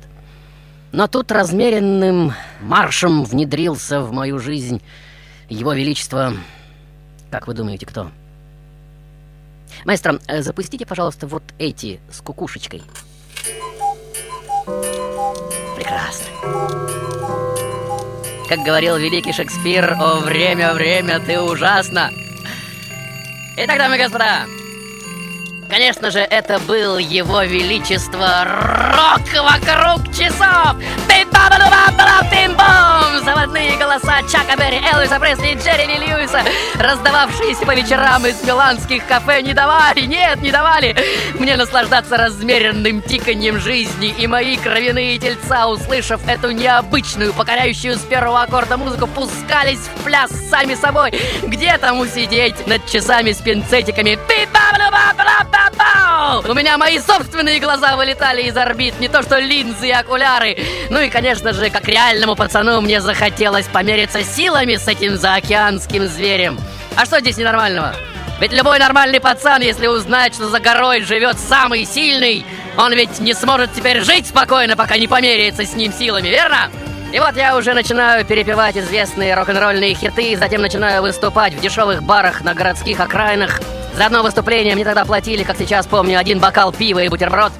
Но 0.92 1.06
тут 1.06 1.32
размеренным 1.32 2.34
маршем 2.60 3.24
внедрился 3.24 4.02
в 4.02 4.12
мою 4.12 4.38
жизнь 4.38 4.82
его 5.48 5.72
величество... 5.72 6.34
Как 7.30 7.46
вы 7.46 7.54
думаете, 7.54 7.86
кто? 7.86 8.10
Маэстро, 9.86 10.20
э, 10.26 10.42
запустите, 10.42 10.84
пожалуйста, 10.84 11.26
вот 11.26 11.44
эти 11.58 12.00
с 12.10 12.20
кукушечкой. 12.20 12.82
Прекрасно. 15.76 16.26
Как 18.48 18.60
говорил 18.60 18.96
великий 18.96 19.32
Шекспир, 19.32 19.96
«О, 20.00 20.20
время, 20.20 20.72
время, 20.74 21.20
ты 21.20 21.40
ужасно!» 21.40 22.10
Итак, 23.56 23.78
дамы 23.78 23.96
и 23.96 23.98
господа, 23.98 24.46
конечно 25.70 26.10
же, 26.10 26.18
это 26.18 26.58
был 26.58 26.98
его 26.98 27.42
величество 27.42 28.44
рок 28.44 29.22
вокруг 29.32 30.12
часов! 30.12 30.74
Пим-бам-бам-бам-бам! 31.08 33.24
Заводные 33.24 33.76
голоса 33.76 34.22
Чака 34.30 34.56
Берри, 34.56 34.80
Элвиса 34.92 35.20
Пресли 35.20 35.52
и 35.52 35.54
Джерри 35.54 35.86
Ли 35.86 35.98
Льюиса, 35.98 36.42
раздававшиеся 36.78 37.64
по 37.64 37.74
вечерам 37.74 38.26
из 38.26 38.42
миланских 38.42 39.06
кафе, 39.06 39.42
не 39.42 39.54
давали, 39.54 40.00
нет, 40.00 40.42
не 40.42 40.50
давали 40.50 40.96
мне 41.38 41.56
наслаждаться 41.56 42.16
размеренным 42.16 43.02
тиканьем 43.02 43.60
жизни, 43.60 44.12
и 44.18 44.26
мои 44.26 44.56
кровяные 44.56 45.18
тельца, 45.18 45.68
услышав 45.68 46.26
эту 46.28 46.50
необычную, 46.50 47.32
покоряющую 47.32 47.96
с 47.96 48.00
первого 48.00 48.42
аккорда 48.42 48.76
музыку, 48.76 49.06
пускались 49.06 49.78
в 49.78 50.02
пляс 50.04 50.30
сами 50.50 50.74
собой. 50.74 51.12
Где 51.42 51.78
там 51.78 52.00
усидеть 52.00 52.66
над 52.66 52.84
часами 52.86 53.30
с 53.32 53.38
пинцетиками? 53.38 54.18
Пи-ба-ба-ба-ба-ба-бау! 55.60 56.50
У 56.50 56.54
меня 56.54 56.78
мои 56.78 56.98
собственные 56.98 57.60
глаза 57.60 57.96
вылетали 57.96 58.42
из 58.42 58.56
орбит, 58.56 58.98
не 59.00 59.08
то 59.08 59.22
что 59.22 59.38
линзы 59.38 59.88
и 59.88 59.92
окуляры. 59.92 60.56
Ну 60.90 61.00
и, 61.00 61.08
конечно 61.08 61.52
же, 61.52 61.70
как 61.70 61.86
реальному 61.86 62.36
пацану, 62.36 62.80
мне 62.80 63.00
захотелось 63.00 63.66
помериться 63.66 64.22
силами 64.22 64.76
с 64.76 64.88
этим 64.88 65.16
заокеанским 65.16 66.06
зверем. 66.06 66.58
А 66.96 67.04
что 67.04 67.20
здесь 67.20 67.36
ненормального? 67.36 67.94
Ведь 68.40 68.52
любой 68.52 68.78
нормальный 68.78 69.20
пацан, 69.20 69.60
если 69.60 69.86
узнает, 69.86 70.34
что 70.34 70.48
за 70.48 70.60
горой 70.60 71.02
живет 71.02 71.38
самый 71.38 71.84
сильный, 71.84 72.44
он 72.78 72.92
ведь 72.94 73.20
не 73.20 73.34
сможет 73.34 73.74
теперь 73.74 74.02
жить 74.02 74.26
спокойно, 74.26 74.76
пока 74.76 74.96
не 74.96 75.08
померяется 75.08 75.66
с 75.66 75.74
ним 75.74 75.92
силами, 75.92 76.28
верно? 76.28 76.70
И 77.12 77.18
вот 77.18 77.36
я 77.36 77.56
уже 77.56 77.74
начинаю 77.74 78.24
перепевать 78.24 78.78
известные 78.78 79.34
рок-н-ролльные 79.34 79.94
хиты, 79.94 80.36
затем 80.36 80.62
начинаю 80.62 81.02
выступать 81.02 81.54
в 81.54 81.60
дешевых 81.60 82.02
барах 82.02 82.42
на 82.42 82.54
городских 82.54 83.00
окраинах. 83.00 83.60
За 83.94 84.06
одно 84.06 84.22
выступление 84.22 84.74
мне 84.74 84.84
тогда 84.84 85.04
платили, 85.04 85.42
как 85.42 85.56
сейчас 85.58 85.86
помню, 85.86 86.18
один 86.18 86.38
бокал 86.38 86.72
пива 86.72 87.00
и 87.00 87.08
бутерброд. 87.08 87.52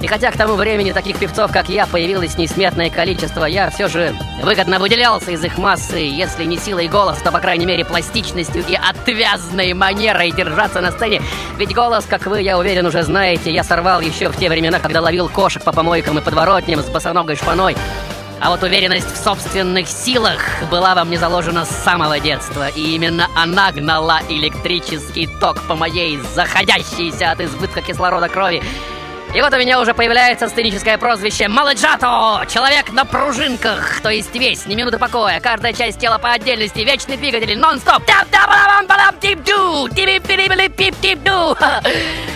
И 0.00 0.06
хотя 0.06 0.30
к 0.30 0.36
тому 0.36 0.54
времени 0.54 0.92
таких 0.92 1.18
певцов, 1.18 1.52
как 1.52 1.68
я, 1.68 1.86
появилось 1.86 2.38
несметное 2.38 2.88
количество, 2.88 3.44
я 3.44 3.68
все 3.68 3.86
же 3.86 4.14
выгодно 4.42 4.78
выделялся 4.78 5.30
из 5.30 5.44
их 5.44 5.58
массы, 5.58 5.98
если 5.98 6.44
не 6.44 6.56
силой 6.56 6.88
голоса, 6.88 7.22
то, 7.22 7.30
по 7.30 7.38
крайней 7.38 7.66
мере, 7.66 7.84
пластичностью 7.84 8.64
и 8.66 8.74
отвязной 8.74 9.74
манерой 9.74 10.32
держаться 10.32 10.80
на 10.80 10.90
сцене. 10.90 11.20
Ведь 11.58 11.74
голос, 11.74 12.06
как 12.06 12.24
вы, 12.26 12.40
я 12.40 12.58
уверен, 12.58 12.86
уже 12.86 13.02
знаете, 13.02 13.52
я 13.52 13.62
сорвал 13.62 14.00
еще 14.00 14.30
в 14.30 14.36
те 14.38 14.48
времена, 14.48 14.80
когда 14.80 15.02
ловил 15.02 15.28
кошек 15.28 15.62
по 15.62 15.72
помойкам 15.72 16.18
и 16.18 16.22
подворотням 16.22 16.80
с 16.80 16.86
босоногой 16.86 17.36
шпаной. 17.36 17.76
А 18.40 18.48
вот 18.48 18.62
уверенность 18.62 19.12
в 19.12 19.22
собственных 19.22 19.86
силах 19.86 20.40
была 20.70 20.94
во 20.94 21.04
мне 21.04 21.18
заложена 21.18 21.66
с 21.66 21.70
самого 21.70 22.18
детства, 22.20 22.68
и 22.68 22.94
именно 22.94 23.28
она 23.36 23.70
гнала 23.70 24.20
электрический 24.30 25.28
ток 25.40 25.60
по 25.68 25.76
моей 25.76 26.18
заходящейся 26.34 27.32
от 27.32 27.40
избытка 27.40 27.82
кислорода 27.82 28.28
крови. 28.28 28.62
И 29.34 29.42
вот 29.42 29.52
у 29.52 29.58
меня 29.58 29.78
уже 29.78 29.94
появляется 29.94 30.48
сценическое 30.48 30.98
прозвище 30.98 31.48
Маладжато! 31.48 32.44
Человек 32.52 32.90
на 32.92 33.04
пружинках, 33.04 34.00
то 34.00 34.08
есть 34.08 34.34
весь, 34.34 34.66
ни 34.66 34.74
минуты 34.74 34.98
покоя, 34.98 35.38
каждая 35.38 35.72
часть 35.72 36.00
тела 36.00 36.18
по 36.18 36.32
отдельности, 36.32 36.80
вечный 36.80 37.18
двигатель, 37.18 37.56
нон-стоп! 37.56 38.02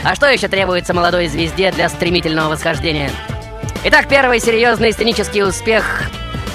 А 0.04 0.14
что 0.14 0.26
еще 0.26 0.49
требуется 0.49 0.92
молодой 0.92 1.26
звезде 1.28 1.73
для 1.73 1.88
стремительного 1.88 2.50
восхождения? 2.50 3.11
Итак, 3.86 4.08
первый 4.08 4.40
серьезный 4.40 4.94
сценический 4.94 5.42
успех 5.42 6.04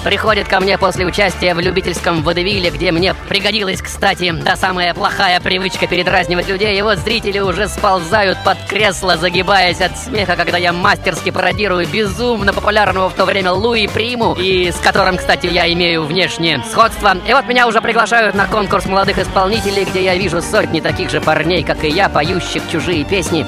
приходит 0.02 0.48
ко 0.48 0.58
мне 0.58 0.76
после 0.76 1.06
участия 1.06 1.54
в 1.54 1.60
любительском 1.60 2.24
водевиле, 2.24 2.70
где 2.70 2.90
мне 2.90 3.14
пригодилась, 3.28 3.80
кстати, 3.80 4.34
та 4.44 4.56
самая 4.56 4.94
плохая 4.94 5.38
привычка 5.38 5.86
передразнивать 5.86 6.48
людей. 6.48 6.76
И 6.76 6.82
вот 6.82 6.98
зрители 6.98 7.38
уже 7.38 7.68
сползают 7.68 8.36
под 8.44 8.58
кресло, 8.68 9.16
загибаясь 9.16 9.80
от 9.80 9.96
смеха, 9.96 10.34
когда 10.34 10.58
я 10.58 10.72
мастерски 10.72 11.30
пародирую 11.30 11.86
безумно 11.86 12.52
популярного 12.52 13.08
в 13.08 13.14
то 13.14 13.24
время 13.26 13.52
Луи 13.52 13.86
Приму, 13.86 14.34
и 14.34 14.72
с 14.72 14.80
которым, 14.80 15.16
кстати, 15.16 15.46
я 15.46 15.72
имею 15.72 16.06
внешнее 16.06 16.60
сходство. 16.68 17.16
И 17.28 17.32
вот 17.32 17.46
меня 17.46 17.68
уже 17.68 17.80
приглашают 17.80 18.34
на 18.34 18.48
конкурс 18.48 18.86
молодых 18.86 19.18
исполнителей, 19.18 19.84
где 19.84 20.02
я 20.02 20.16
вижу 20.16 20.42
сотни 20.42 20.80
таких 20.80 21.10
же 21.10 21.20
парней, 21.20 21.62
как 21.62 21.84
и 21.84 21.90
я, 21.90 22.08
поющих 22.08 22.64
чужие 22.72 23.04
песни. 23.04 23.46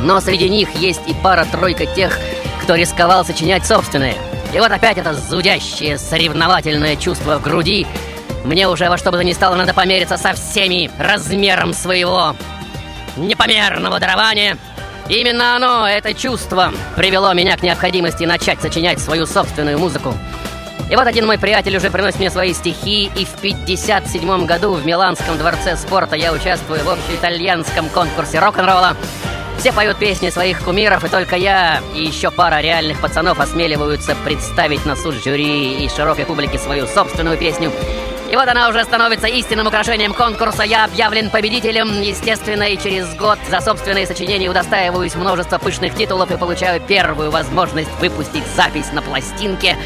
Но 0.00 0.20
среди 0.20 0.48
них 0.48 0.70
есть 0.74 1.02
и 1.06 1.14
пара-тройка 1.14 1.86
тех, 1.86 2.18
кто 2.68 2.74
рисковал 2.74 3.24
сочинять 3.24 3.66
собственные. 3.66 4.14
И 4.52 4.58
вот 4.58 4.70
опять 4.70 4.98
это 4.98 5.14
зудящее 5.14 5.96
соревновательное 5.96 6.96
чувство 6.96 7.38
в 7.38 7.42
груди. 7.42 7.86
Мне 8.44 8.68
уже 8.68 8.90
во 8.90 8.98
что 8.98 9.10
бы 9.10 9.16
то 9.16 9.24
ни 9.24 9.32
стало 9.32 9.54
надо 9.54 9.72
помериться 9.72 10.18
со 10.18 10.34
всеми 10.34 10.90
размером 10.98 11.72
своего 11.72 12.36
непомерного 13.16 13.98
дарования. 13.98 14.58
Именно 15.08 15.56
оно, 15.56 15.88
это 15.88 16.12
чувство, 16.12 16.70
привело 16.94 17.32
меня 17.32 17.56
к 17.56 17.62
необходимости 17.62 18.24
начать 18.24 18.60
сочинять 18.60 18.98
свою 18.98 19.24
собственную 19.24 19.78
музыку. 19.78 20.12
И 20.90 20.96
вот 20.96 21.06
один 21.06 21.24
мой 21.24 21.38
приятель 21.38 21.74
уже 21.74 21.90
приносит 21.90 22.18
мне 22.18 22.28
свои 22.28 22.52
стихи, 22.52 23.10
и 23.16 23.24
в 23.24 23.30
57 23.40 24.44
году 24.44 24.74
в 24.74 24.84
Миланском 24.84 25.38
дворце 25.38 25.74
спорта 25.78 26.16
я 26.16 26.34
участвую 26.34 26.84
в 26.84 26.90
общеитальянском 26.90 27.88
конкурсе 27.88 28.38
рок-н-ролла. 28.40 28.94
Все 29.58 29.72
поют 29.72 29.98
песни 29.98 30.30
своих 30.30 30.60
кумиров, 30.60 31.04
и 31.04 31.08
только 31.08 31.34
я 31.34 31.82
и 31.92 32.04
еще 32.04 32.30
пара 32.30 32.60
реальных 32.60 33.00
пацанов 33.00 33.40
осмеливаются 33.40 34.14
представить 34.24 34.86
на 34.86 34.94
суд 34.94 35.16
жюри 35.16 35.84
и 35.84 35.88
широкой 35.88 36.26
публике 36.26 36.58
свою 36.58 36.86
собственную 36.86 37.36
песню. 37.36 37.72
И 38.30 38.36
вот 38.36 38.46
она 38.46 38.68
уже 38.68 38.84
становится 38.84 39.26
истинным 39.26 39.66
украшением 39.66 40.14
конкурса. 40.14 40.62
Я 40.62 40.84
объявлен 40.84 41.30
победителем, 41.30 42.00
естественно, 42.02 42.62
и 42.64 42.76
через 42.76 43.12
год 43.16 43.38
за 43.50 43.60
собственные 43.60 44.06
сочинения 44.06 44.48
удостаиваюсь 44.48 45.16
множества 45.16 45.58
пышных 45.58 45.94
титулов 45.94 46.30
и 46.30 46.36
получаю 46.36 46.80
первую 46.80 47.30
возможность 47.32 47.90
выпустить 48.00 48.44
запись 48.54 48.92
на 48.92 49.02
пластинке. 49.02 49.76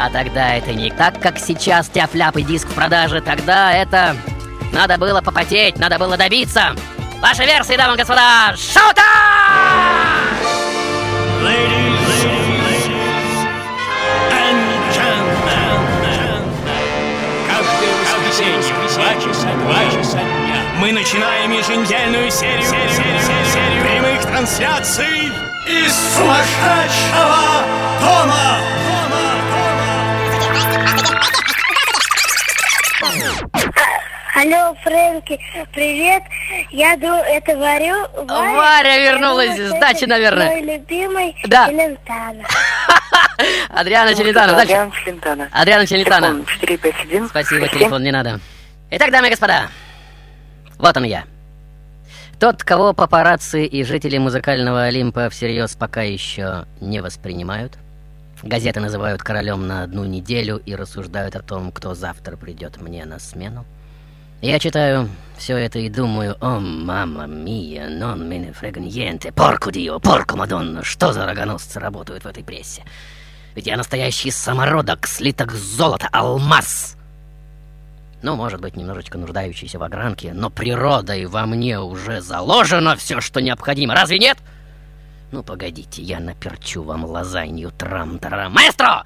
А 0.00 0.10
тогда 0.10 0.56
это 0.56 0.72
не 0.72 0.90
так, 0.90 1.20
как 1.20 1.38
сейчас 1.38 1.88
тяп-ляп 1.88 2.38
и 2.38 2.42
диск 2.42 2.66
в 2.66 2.74
продаже. 2.74 3.20
Тогда 3.20 3.72
это... 3.72 4.16
Надо 4.72 4.96
было 4.96 5.20
попотеть, 5.20 5.78
надо 5.78 5.98
было 5.98 6.16
добиться. 6.16 6.74
Ваши 7.22 7.44
версии, 7.44 7.76
дамы 7.76 7.94
и 7.94 7.98
господа! 7.98 8.56
Каждое 17.46 17.94
воскресенье 18.02 18.60
в 18.60 18.94
два 18.96 19.14
часа, 19.14 19.48
два 19.54 19.84
часа 19.92 20.18
дня 20.18 20.62
мы 20.78 20.90
начинаем 20.90 21.52
еженедельную 21.52 22.28
серию, 22.28 22.64
серию, 22.64 22.90
серию, 22.90 23.20
серию 23.52 23.82
прямых 23.84 24.22
трансляций 24.22 25.30
из 25.68 25.94
сумасшедшего 26.16 27.62
дома. 28.00 28.58
Алло, 34.34 34.74
Фрэнки, 34.82 35.38
привет. 35.74 36.22
Я 36.70 36.96
ду 36.96 37.06
это 37.06 37.54
варю. 37.54 37.94
Варя, 38.26 38.56
Варя 38.56 38.98
вернулась 39.12 39.48
Я 39.48 39.54
с 39.54 39.58
думаю, 39.58 39.80
дачи, 39.80 40.04
наверное. 40.06 40.46
Мой 40.48 40.62
любимый 40.62 41.36
Да. 41.46 41.68
Челентано. 41.68 42.44
Адриана 43.68 44.14
Челентано. 44.14 44.54
Дальше. 44.54 44.72
Адриан 44.72 44.90
Челентано. 44.92 45.48
Адриана 45.52 45.86
Челентано. 45.86 46.26
Телефон 46.28 46.46
451. 46.46 47.28
Спасибо, 47.28 47.68
телефон 47.68 48.02
не 48.02 48.10
надо. 48.10 48.40
Итак, 48.90 49.10
дамы 49.10 49.26
и 49.26 49.30
господа, 49.30 49.68
вот 50.78 50.96
он 50.96 51.04
я. 51.04 51.24
Тот, 52.40 52.64
кого 52.64 52.94
папарацци 52.94 53.66
и 53.66 53.84
жители 53.84 54.16
музыкального 54.16 54.84
Олимпа 54.84 55.28
всерьез 55.28 55.76
пока 55.76 56.02
еще 56.02 56.64
не 56.80 57.02
воспринимают. 57.02 57.74
Газеты 58.42 58.80
называют 58.80 59.22
королем 59.22 59.66
на 59.66 59.82
одну 59.82 60.04
неделю 60.04 60.56
и 60.64 60.74
рассуждают 60.74 61.36
о 61.36 61.42
том, 61.42 61.70
кто 61.70 61.94
завтра 61.94 62.36
придет 62.38 62.80
мне 62.80 63.04
на 63.04 63.18
смену. 63.18 63.66
Я 64.42 64.58
читаю 64.58 65.08
все 65.38 65.56
это 65.56 65.78
и 65.78 65.88
думаю, 65.88 66.36
о, 66.40 66.58
мама 66.58 67.26
мия, 67.26 67.88
нон 67.88 68.28
мене 68.28 68.52
фрегньенте, 68.52 69.30
порко 69.30 69.70
дио, 69.70 70.00
порко 70.00 70.36
мадонна, 70.36 70.82
что 70.82 71.12
за 71.12 71.26
рогоносцы 71.26 71.78
работают 71.78 72.24
в 72.24 72.26
этой 72.26 72.42
прессе? 72.42 72.82
Ведь 73.54 73.68
я 73.68 73.76
настоящий 73.76 74.32
самородок, 74.32 75.06
слиток 75.06 75.52
золота, 75.52 76.08
алмаз. 76.10 76.96
Ну, 78.22 78.34
может 78.34 78.60
быть, 78.60 78.74
немножечко 78.74 79.16
нуждающийся 79.16 79.78
в 79.78 79.84
огранке, 79.84 80.32
но 80.34 80.50
природой 80.50 81.26
во 81.26 81.46
мне 81.46 81.78
уже 81.78 82.20
заложено 82.20 82.96
все, 82.96 83.20
что 83.20 83.40
необходимо. 83.40 83.94
Разве 83.94 84.18
нет? 84.18 84.38
Ну, 85.30 85.44
погодите, 85.44 86.02
я 86.02 86.18
наперчу 86.18 86.82
вам 86.82 87.04
лазанью 87.04 87.70
трам-тарам. 87.70 88.52
Маэстро! 88.52 89.04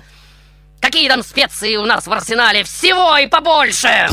Какие 0.81 1.11
там 1.11 1.23
специи 1.23 1.76
у 1.76 1.85
нас 1.85 2.07
в 2.07 2.12
арсенале? 2.12 2.64
Всего 2.64 3.19
и 3.19 3.26
побольше! 3.26 4.09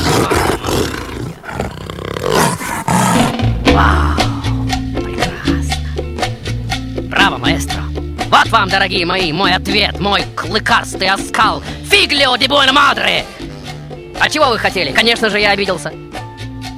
Маэстро! 7.43 7.83
Вот 8.29 8.47
вам, 8.47 8.69
дорогие 8.69 9.05
мои, 9.05 9.33
мой 9.33 9.53
ответ, 9.53 9.99
мой 9.99 10.23
клыкастый 10.33 11.09
оскал! 11.09 11.61
Фиглио 11.91 12.37
де 12.37 12.47
буэна 12.47 12.71
мадре! 12.71 13.25
А 14.17 14.29
чего 14.29 14.45
вы 14.45 14.57
хотели? 14.57 14.93
Конечно 14.93 15.29
же, 15.29 15.39
я 15.39 15.51
обиделся. 15.51 15.91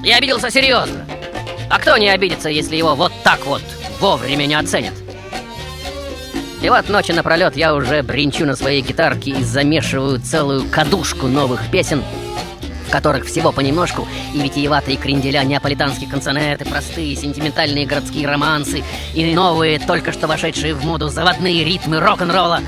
Я 0.03 0.17
обиделся 0.17 0.49
серьезно. 0.49 1.05
А 1.69 1.77
кто 1.77 1.97
не 1.97 2.09
обидится, 2.09 2.49
если 2.49 2.75
его 2.75 2.95
вот 2.95 3.11
так 3.23 3.45
вот 3.45 3.61
вовремя 3.99 4.47
не 4.47 4.55
оценят? 4.55 4.93
И 6.63 6.69
вот 6.69 6.89
ночи 6.89 7.11
напролет 7.11 7.55
я 7.55 7.75
уже 7.75 8.01
бренчу 8.01 8.45
на 8.45 8.55
своей 8.55 8.81
гитарке 8.81 9.31
и 9.31 9.43
замешиваю 9.43 10.19
целую 10.19 10.67
кадушку 10.71 11.27
новых 11.27 11.69
песен, 11.69 12.03
в 12.87 12.91
которых 12.91 13.25
всего 13.25 13.51
понемножку 13.51 14.07
и 14.33 14.39
витиеватые 14.39 14.97
кренделя 14.97 15.43
неаполитанские 15.43 16.09
канцонеты, 16.09 16.65
простые 16.65 17.15
сентиментальные 17.15 17.85
городские 17.85 18.27
романсы 18.27 18.83
и 19.13 19.33
новые, 19.33 19.79
только 19.79 20.11
что 20.11 20.27
вошедшие 20.27 20.73
в 20.73 20.85
моду 20.85 21.09
заводные 21.09 21.63
ритмы 21.63 21.99
рок-н-ролла. 21.99 22.61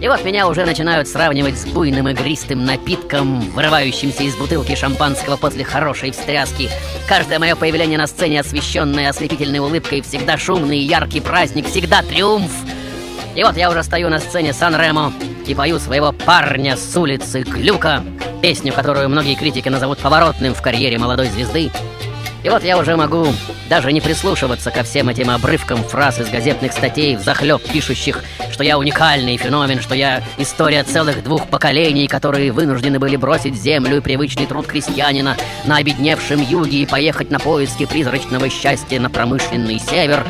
И 0.00 0.08
вот 0.08 0.24
меня 0.24 0.48
уже 0.48 0.64
начинают 0.64 1.08
сравнивать 1.08 1.58
с 1.58 1.66
буйным 1.66 2.08
игристым 2.08 2.64
напитком, 2.64 3.40
вырывающимся 3.50 4.22
из 4.22 4.34
бутылки 4.34 4.74
шампанского 4.74 5.36
после 5.36 5.62
хорошей 5.62 6.10
встряски. 6.12 6.70
Каждое 7.06 7.38
мое 7.38 7.54
появление 7.54 7.98
на 7.98 8.06
сцене, 8.06 8.40
освещенное 8.40 9.10
ослепительной 9.10 9.58
улыбкой, 9.58 10.00
всегда 10.00 10.38
шумный 10.38 10.78
яркий 10.78 11.20
праздник, 11.20 11.68
всегда 11.68 12.02
триумф. 12.02 12.50
И 13.36 13.44
вот 13.44 13.58
я 13.58 13.70
уже 13.70 13.82
стою 13.82 14.08
на 14.08 14.20
сцене 14.20 14.54
Сан-Ремо 14.54 15.12
и 15.46 15.54
пою 15.54 15.78
своего 15.78 16.12
парня 16.12 16.76
с 16.76 16.96
улицы 16.96 17.42
Глюка, 17.42 18.02
песню, 18.42 18.72
которую 18.72 19.08
многие 19.08 19.34
критики 19.34 19.68
назовут 19.68 19.98
поворотным 19.98 20.54
в 20.54 20.62
карьере 20.62 20.98
молодой 20.98 21.28
звезды. 21.28 21.70
И 22.42 22.48
вот 22.48 22.64
я 22.64 22.78
уже 22.78 22.96
могу 22.96 23.26
даже 23.68 23.92
не 23.92 24.00
прислушиваться 24.00 24.70
ко 24.70 24.82
всем 24.82 25.08
этим 25.10 25.30
обрывкам 25.30 25.84
фраз 25.84 26.20
из 26.20 26.30
газетных 26.30 26.72
статей, 26.72 27.16
захлеб 27.16 27.62
пишущих, 27.62 28.24
что 28.50 28.64
я 28.64 28.78
уникальный 28.78 29.36
феномен, 29.36 29.80
что 29.80 29.94
я 29.94 30.22
история 30.38 30.82
целых 30.82 31.22
двух 31.22 31.48
поколений, 31.48 32.08
которые 32.08 32.50
вынуждены 32.50 32.98
были 32.98 33.16
бросить 33.16 33.54
землю 33.54 33.98
и 33.98 34.00
привычный 34.00 34.46
труд 34.46 34.66
крестьянина 34.66 35.36
на 35.66 35.76
обедневшем 35.76 36.40
юге 36.40 36.82
и 36.82 36.86
поехать 36.86 37.30
на 37.30 37.38
поиски 37.38 37.84
призрачного 37.84 38.48
счастья 38.48 38.98
на 38.98 39.10
промышленный 39.10 39.78
север. 39.78 40.24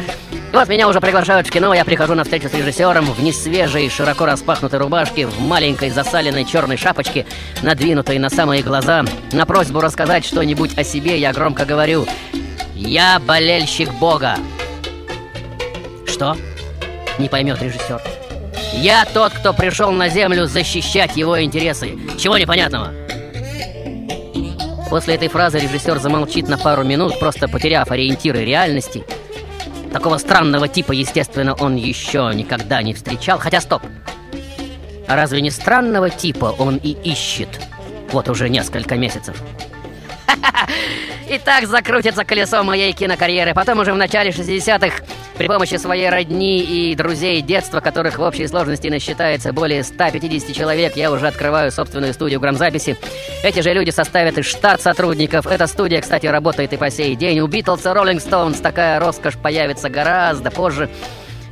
Вот 0.53 0.69
меня 0.69 0.89
уже 0.89 1.01
приглашают 1.01 1.47
в 1.47 1.51
кино, 1.51 1.73
я 1.73 1.85
прихожу 1.85 2.15
на 2.15 2.25
встречу 2.25 2.49
с 2.49 2.55
режиссером 2.55 3.05
в 3.05 3.23
несвежей, 3.23 3.89
широко 3.89 4.27
распахнутой 4.27 4.81
рубашке, 4.81 5.27
в 5.27 5.41
маленькой 5.41 5.91
засаленной 5.91 6.45
черной 6.45 6.77
шапочке, 6.77 7.25
надвинутой 7.63 8.19
на 8.19 8.31
самые 8.31 8.63
глаза. 8.63 9.05
На 9.31 9.47
просьбу 9.47 9.81
рассказать 9.81 10.25
что-нибудь 10.25 10.77
о 10.77 10.83
себе 10.83 11.19
я 11.19 11.33
громко 11.33 11.65
говорю 11.65 12.05
«Я 12.75 13.21
болельщик 13.21 13.93
Бога». 13.95 14.39
Что? 16.09 16.37
Не 17.19 17.29
поймет 17.29 17.63
режиссер. 17.63 18.03
Я 18.75 19.05
тот, 19.05 19.33
кто 19.33 19.53
пришел 19.53 19.93
на 19.93 20.09
землю 20.09 20.47
защищать 20.47 21.17
его 21.17 21.41
интересы. 21.41 21.97
Чего 22.19 22.37
непонятного? 22.37 22.93
После 24.91 25.15
этой 25.15 25.29
фразы 25.29 25.61
режиссер 25.61 26.01
замолчит 26.01 26.49
на 26.49 26.59
пару 26.59 26.83
минут, 26.83 27.21
просто 27.21 27.47
потеряв 27.47 27.93
ориентиры 27.93 28.45
реальности. 28.45 29.05
Такого 29.93 30.19
странного 30.19 30.69
типа, 30.69 30.93
естественно, 30.93 31.55
он 31.55 31.77
еще 31.77 32.31
никогда 32.35 32.83
не 32.83 32.95
встречал. 32.95 33.39
Хотя 33.39 33.61
стоп. 33.61 33.83
А 35.09 35.17
разве 35.17 35.41
не 35.41 35.51
странного 35.51 36.11
типа 36.11 36.55
он 36.59 36.77
и 36.77 36.91
ищет? 36.93 37.49
Вот 38.13 38.29
уже 38.29 38.49
несколько 38.49 38.97
месяцев. 38.97 39.37
И 41.29 41.39
так 41.39 41.67
закрутится 41.67 42.25
колесо 42.25 42.63
моей 42.63 42.93
кинокарьеры. 42.93 43.55
Потом 43.55 43.81
уже 43.81 43.93
в 43.93 43.97
начале 43.97 44.31
60-х 44.31 45.05
при 45.41 45.47
помощи 45.47 45.77
своей 45.77 46.11
родни 46.11 46.59
и 46.59 46.95
друзей 46.95 47.41
детства, 47.41 47.81
которых 47.81 48.19
в 48.19 48.23
общей 48.23 48.47
сложности 48.47 48.89
насчитается 48.89 49.55
более 49.55 49.83
150 49.83 50.55
человек, 50.55 50.97
я 50.97 51.11
уже 51.11 51.29
открываю 51.29 51.73
собственную 51.73 52.13
студию 52.13 52.41
грамзаписи. 52.41 52.99
Эти 53.43 53.61
же 53.61 53.73
люди 53.73 53.89
составят 53.89 54.37
и 54.37 54.43
штат 54.43 54.83
сотрудников. 54.83 55.47
Эта 55.47 55.67
студия, 55.67 56.03
кстати, 56.03 56.27
работает 56.27 56.75
и 56.75 56.77
по 56.77 56.91
сей 56.91 57.17
день. 57.17 57.41
У 57.41 57.47
Битлз 57.47 57.87
и 57.87 57.89
Роллинг 57.89 58.21
Стоунс 58.21 58.61
такая 58.61 59.01
роскошь 59.01 59.39
появится 59.39 59.89
гораздо 59.89 60.51
позже. 60.51 60.91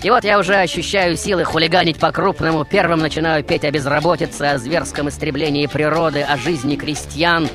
И 0.02 0.10
вот 0.10 0.22
я 0.22 0.38
уже 0.38 0.56
ощущаю 0.56 1.16
силы 1.16 1.44
хулиганить 1.44 1.98
по-крупному. 1.98 2.66
Первым 2.66 2.98
начинаю 2.98 3.42
петь 3.42 3.64
о 3.64 3.70
безработице, 3.70 4.42
о 4.42 4.58
зверском 4.58 5.08
истреблении 5.08 5.64
природы, 5.64 6.20
о 6.20 6.36
жизни 6.36 6.76
крестьян. 6.76 7.48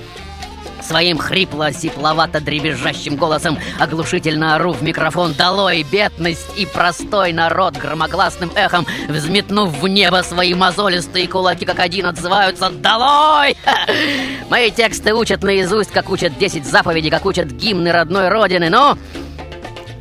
Своим 0.85 1.17
хрипло-сипловато-дребезжащим 1.17 3.15
голосом 3.15 3.57
оглушительно 3.79 4.55
ору 4.55 4.73
в 4.73 4.83
микрофон 4.83 5.33
«Долой 5.33 5.83
бедность 5.83 6.57
и 6.57 6.65
простой 6.65 7.31
народ!» 7.31 7.77
Громогласным 7.77 8.51
эхом, 8.55 8.85
взметнув 9.07 9.69
в 9.79 9.87
небо 9.87 10.21
свои 10.23 10.53
мозолистые 10.53 11.27
кулаки, 11.27 11.65
как 11.65 11.79
один 11.79 12.07
отзываются 12.07 12.69
«Долой!» 12.69 13.55
Мои 14.49 14.71
тексты 14.71 15.13
учат 15.13 15.41
наизусть, 15.43 15.91
как 15.91 16.09
учат 16.09 16.37
10 16.37 16.65
заповедей, 16.65 17.09
как 17.09 17.25
учат 17.25 17.47
гимны 17.47 17.91
родной 17.91 18.27
родины. 18.29 18.69
Ну, 18.69 18.97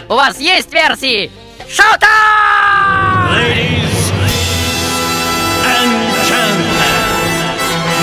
у 0.09 0.15
вас 0.15 0.41
есть 0.41 0.73
версии? 0.73 1.31
Gentlemen, 6.29 6.93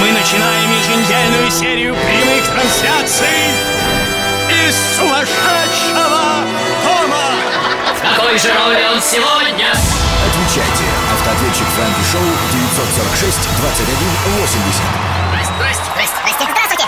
мы 0.02 0.12
начинаем 0.12 0.79
еженедельную 0.90 1.52
серию 1.52 1.94
прямых 1.94 2.48
трансляций 2.48 3.28
из 4.50 4.76
сумасшедшего 4.98 6.42
дома. 6.84 7.30
В 7.96 8.02
какой 8.02 8.40
же 8.40 8.52
роли 8.54 8.84
он 8.94 9.02
сегодня? 9.02 9.70
Отвечайте. 9.70 10.86
Автоответчик 11.14 11.68
Фрэнки 11.76 12.04
Шоу 12.12 12.26
946 12.52 13.38
21 13.60 13.98
80. 14.42 14.82
Здрасте, 15.30 15.54
здрасте, 15.94 15.94
здрасте, 15.94 15.94
здрасте, 15.94 16.46
здравствуйте. 16.50 16.80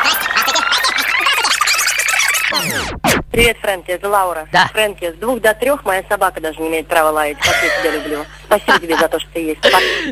Привет, 3.31 3.57
Фрэнки, 3.61 3.91
это 3.91 4.09
Лаура. 4.09 4.45
Да. 4.51 4.67
Фрэнки, 4.67 5.13
с 5.13 5.15
двух 5.15 5.39
до 5.39 5.53
трех 5.53 5.85
моя 5.85 6.03
собака 6.09 6.41
даже 6.41 6.59
не 6.59 6.67
имеет 6.67 6.87
права 6.87 7.11
лаять, 7.11 7.37
как 7.37 7.55
я 7.63 7.81
тебя 7.81 7.97
люблю. 7.97 8.25
Спасибо 8.45 8.79
тебе 8.79 8.97
за 8.97 9.07
то, 9.07 9.19
что 9.21 9.29
ты 9.31 9.39
есть. 9.39 9.61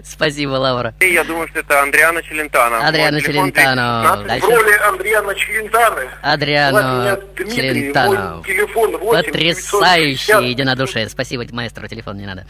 Спасибо, 0.05 0.51
Лаура. 0.51 0.93
Я 1.01 1.25
думаю, 1.25 1.49
что 1.49 1.59
это 1.59 1.81
Андриана 1.81 2.23
Челентано. 2.23 2.79
Телефон 2.91 3.21
Челентано. 3.21 4.23
216. 4.23 4.27
Дальше. 4.27 4.45
В 4.45 4.49
роли 4.49 4.77
Андриана 4.87 5.35
Челентано. 5.35 6.01
Адриано 6.21 7.33
Челентано. 7.35 8.35
мой 8.35 8.43
телефон 8.45 8.97
8 8.97 9.23
Потрясающее 9.23 10.49
единодушие. 10.51 11.09
Спасибо, 11.09 11.45
маэстро, 11.51 11.89
телефон 11.89 12.17
не 12.17 12.25
надо. 12.25 12.45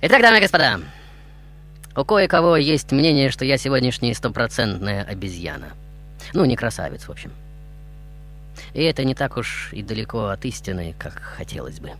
Итак, 0.00 0.22
дамы 0.22 0.38
и 0.38 0.40
господа, 0.40 0.80
у 1.94 2.04
кое-кого 2.04 2.56
есть 2.56 2.92
мнение, 2.92 3.30
что 3.30 3.44
я 3.44 3.58
сегодняшняя 3.58 4.14
стопроцентная 4.14 5.04
обезьяна. 5.04 5.72
Ну, 6.32 6.46
не 6.46 6.56
красавец, 6.56 7.04
в 7.04 7.10
общем. 7.10 7.30
И 8.74 8.82
это 8.82 9.04
не 9.04 9.14
так 9.14 9.36
уж 9.36 9.70
и 9.72 9.82
далеко 9.82 10.26
от 10.26 10.44
истины, 10.44 10.94
как 10.98 11.14
хотелось 11.14 11.80
бы. 11.80 11.92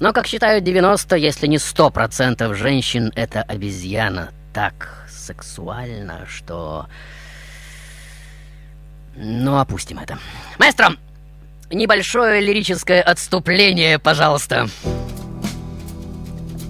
Но, 0.00 0.12
как 0.12 0.26
считают 0.26 0.64
90, 0.64 1.16
если 1.16 1.46
не 1.46 1.58
100% 1.58 2.54
женщин, 2.54 3.12
это 3.14 3.42
обезьяна 3.42 4.30
так 4.52 5.06
сексуально, 5.08 6.26
что... 6.28 6.86
Ну, 9.14 9.58
опустим 9.58 9.98
это. 9.98 10.18
Маэстро, 10.58 10.96
небольшое 11.70 12.40
лирическое 12.40 13.02
отступление, 13.02 13.98
пожалуйста. 13.98 14.68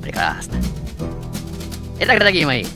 Прекрасно. 0.02 0.54
Итак, 2.00 2.18
дорогие 2.18 2.44
мои, 2.44 2.66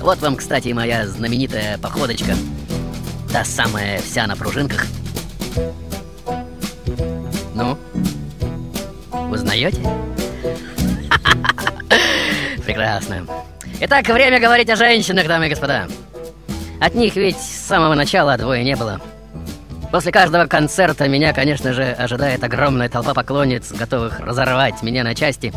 вот 0.00 0.18
вам, 0.18 0.36
кстати, 0.36 0.68
моя 0.72 1.06
знаменитая 1.06 1.78
походочка. 1.78 2.34
Та 3.32 3.44
самая 3.44 3.98
вся 3.98 4.26
на 4.26 4.36
пружинках. 4.36 4.86
Ну, 7.54 7.78
узнаете? 9.30 9.80
Прекрасно. 12.64 13.26
Итак, 13.80 14.06
время 14.08 14.38
говорить 14.38 14.68
о 14.68 14.76
женщинах, 14.76 15.26
дамы 15.26 15.46
и 15.46 15.50
господа. 15.50 15.88
От 16.78 16.94
них 16.94 17.16
ведь 17.16 17.38
с 17.38 17.66
самого 17.66 17.94
начала 17.94 18.36
двое 18.36 18.62
не 18.64 18.76
было. 18.76 19.00
После 19.90 20.12
каждого 20.12 20.46
концерта 20.46 21.08
меня, 21.08 21.32
конечно 21.32 21.72
же, 21.72 21.84
ожидает 21.84 22.44
огромная 22.44 22.90
толпа 22.90 23.14
поклонниц, 23.14 23.72
готовых 23.72 24.20
разорвать 24.20 24.82
меня 24.82 25.04
на 25.04 25.14
части. 25.14 25.54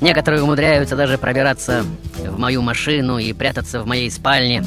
Некоторые 0.00 0.42
умудряются 0.42 0.94
даже 0.94 1.18
пробираться 1.18 1.84
в 2.18 2.38
мою 2.38 2.62
машину 2.62 3.18
и 3.18 3.32
прятаться 3.32 3.80
в 3.80 3.86
моей 3.86 4.10
спальне. 4.10 4.64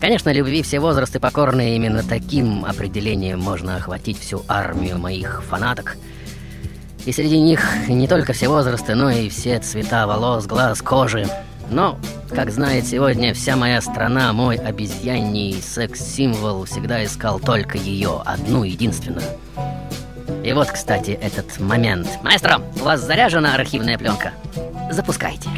Конечно, 0.00 0.32
любви 0.32 0.62
все 0.62 0.78
возрасты 0.78 1.18
покорны, 1.18 1.74
именно 1.74 2.02
таким 2.02 2.64
определением 2.64 3.40
можно 3.40 3.76
охватить 3.76 4.18
всю 4.18 4.44
армию 4.46 4.98
моих 4.98 5.42
фанаток. 5.42 5.96
И 7.04 7.12
среди 7.12 7.40
них 7.40 7.60
не 7.88 8.06
только 8.06 8.32
все 8.32 8.48
возрасты, 8.48 8.94
но 8.94 9.10
и 9.10 9.28
все 9.28 9.58
цвета 9.58 10.06
волос, 10.06 10.46
глаз, 10.46 10.82
кожи. 10.82 11.26
Но, 11.70 11.98
как 12.34 12.50
знает 12.50 12.86
сегодня 12.86 13.34
вся 13.34 13.56
моя 13.56 13.80
страна, 13.80 14.32
мой 14.32 14.56
обезьяний 14.56 15.60
секс-символ 15.60 16.64
всегда 16.64 17.04
искал 17.04 17.40
только 17.40 17.76
ее, 17.76 18.22
одну 18.24 18.62
единственную. 18.62 19.26
И 20.44 20.52
вот, 20.52 20.70
кстати, 20.70 21.10
этот 21.10 21.58
момент. 21.58 22.08
Маэстро, 22.22 22.62
у 22.80 22.84
вас 22.84 23.00
заряжена 23.00 23.54
архивная 23.54 23.98
пленка? 23.98 24.32
Запускайте. 24.90 25.50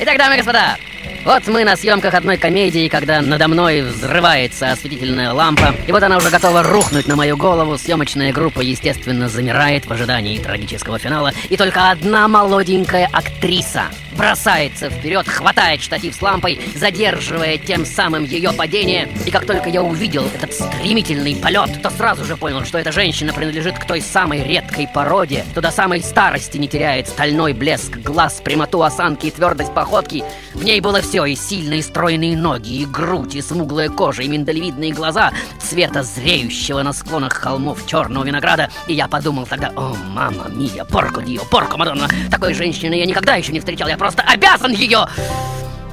Итак, 0.00 0.16
дамы 0.16 0.34
и 0.34 0.38
господа, 0.38 0.76
вот 1.24 1.46
мы 1.46 1.64
на 1.64 1.76
съемках 1.76 2.14
одной 2.14 2.36
комедии, 2.36 2.88
когда 2.88 3.20
надо 3.20 3.48
мной 3.48 3.82
взрывается 3.82 4.72
осветительная 4.72 5.32
лампа, 5.32 5.74
и 5.86 5.92
вот 5.92 6.02
она 6.02 6.16
уже 6.16 6.30
готова 6.30 6.62
рухнуть 6.62 7.06
на 7.06 7.16
мою 7.16 7.36
голову. 7.36 7.76
Съемочная 7.78 8.32
группа, 8.32 8.60
естественно, 8.60 9.28
замирает 9.28 9.86
в 9.86 9.92
ожидании 9.92 10.38
трагического 10.38 10.98
финала, 10.98 11.32
и 11.48 11.56
только 11.56 11.90
одна 11.90 12.28
молоденькая 12.28 13.08
актриса 13.12 13.84
бросается 14.18 14.90
вперед, 14.90 15.28
хватает 15.28 15.80
штатив 15.80 16.14
с 16.14 16.20
лампой, 16.20 16.60
задерживая 16.74 17.56
тем 17.56 17.86
самым 17.86 18.24
ее 18.24 18.52
падение. 18.52 19.08
И 19.24 19.30
как 19.30 19.46
только 19.46 19.68
я 19.68 19.82
увидел 19.82 20.26
этот 20.34 20.52
стремительный 20.52 21.36
полет, 21.36 21.80
то 21.80 21.88
сразу 21.90 22.24
же 22.24 22.36
понял, 22.36 22.64
что 22.64 22.78
эта 22.78 22.90
женщина 22.90 23.32
принадлежит 23.32 23.78
к 23.78 23.86
той 23.86 24.00
самой 24.00 24.42
редкой 24.42 24.88
породе, 24.92 25.44
кто 25.52 25.60
до 25.60 25.70
самой 25.70 26.02
старости 26.02 26.58
не 26.58 26.66
теряет 26.66 27.06
стальной 27.06 27.52
блеск 27.52 27.96
глаз, 27.98 28.40
прямоту 28.44 28.82
осанки 28.82 29.26
и 29.26 29.30
твердость 29.30 29.72
походки. 29.72 30.24
В 30.52 30.64
ней 30.64 30.80
было 30.80 31.00
все, 31.00 31.24
и 31.24 31.36
сильные 31.36 31.82
стройные 31.82 32.36
ноги, 32.36 32.82
и 32.82 32.86
грудь, 32.86 33.36
и 33.36 33.40
смуглая 33.40 33.88
кожа, 33.88 34.22
и 34.22 34.28
миндалевидные 34.28 34.92
глаза 34.92 35.32
цвета 35.60 36.02
зреющего 36.02 36.82
на 36.82 36.92
склонах 36.92 37.34
холмов 37.34 37.86
черного 37.86 38.24
винограда. 38.24 38.68
И 38.88 38.94
я 38.94 39.06
подумал 39.06 39.46
тогда, 39.46 39.72
о, 39.76 39.94
мама 39.94 40.48
мия, 40.48 40.84
порко 40.84 41.22
дио, 41.22 41.44
порко 41.44 41.76
мадонна, 41.76 42.08
такой 42.32 42.54
женщины 42.54 42.94
я 42.94 43.06
никогда 43.06 43.36
еще 43.36 43.52
не 43.52 43.60
встречал, 43.60 43.86
я 43.86 43.96
просто 43.96 44.07
обязан 44.16 44.72
ее, 44.72 45.06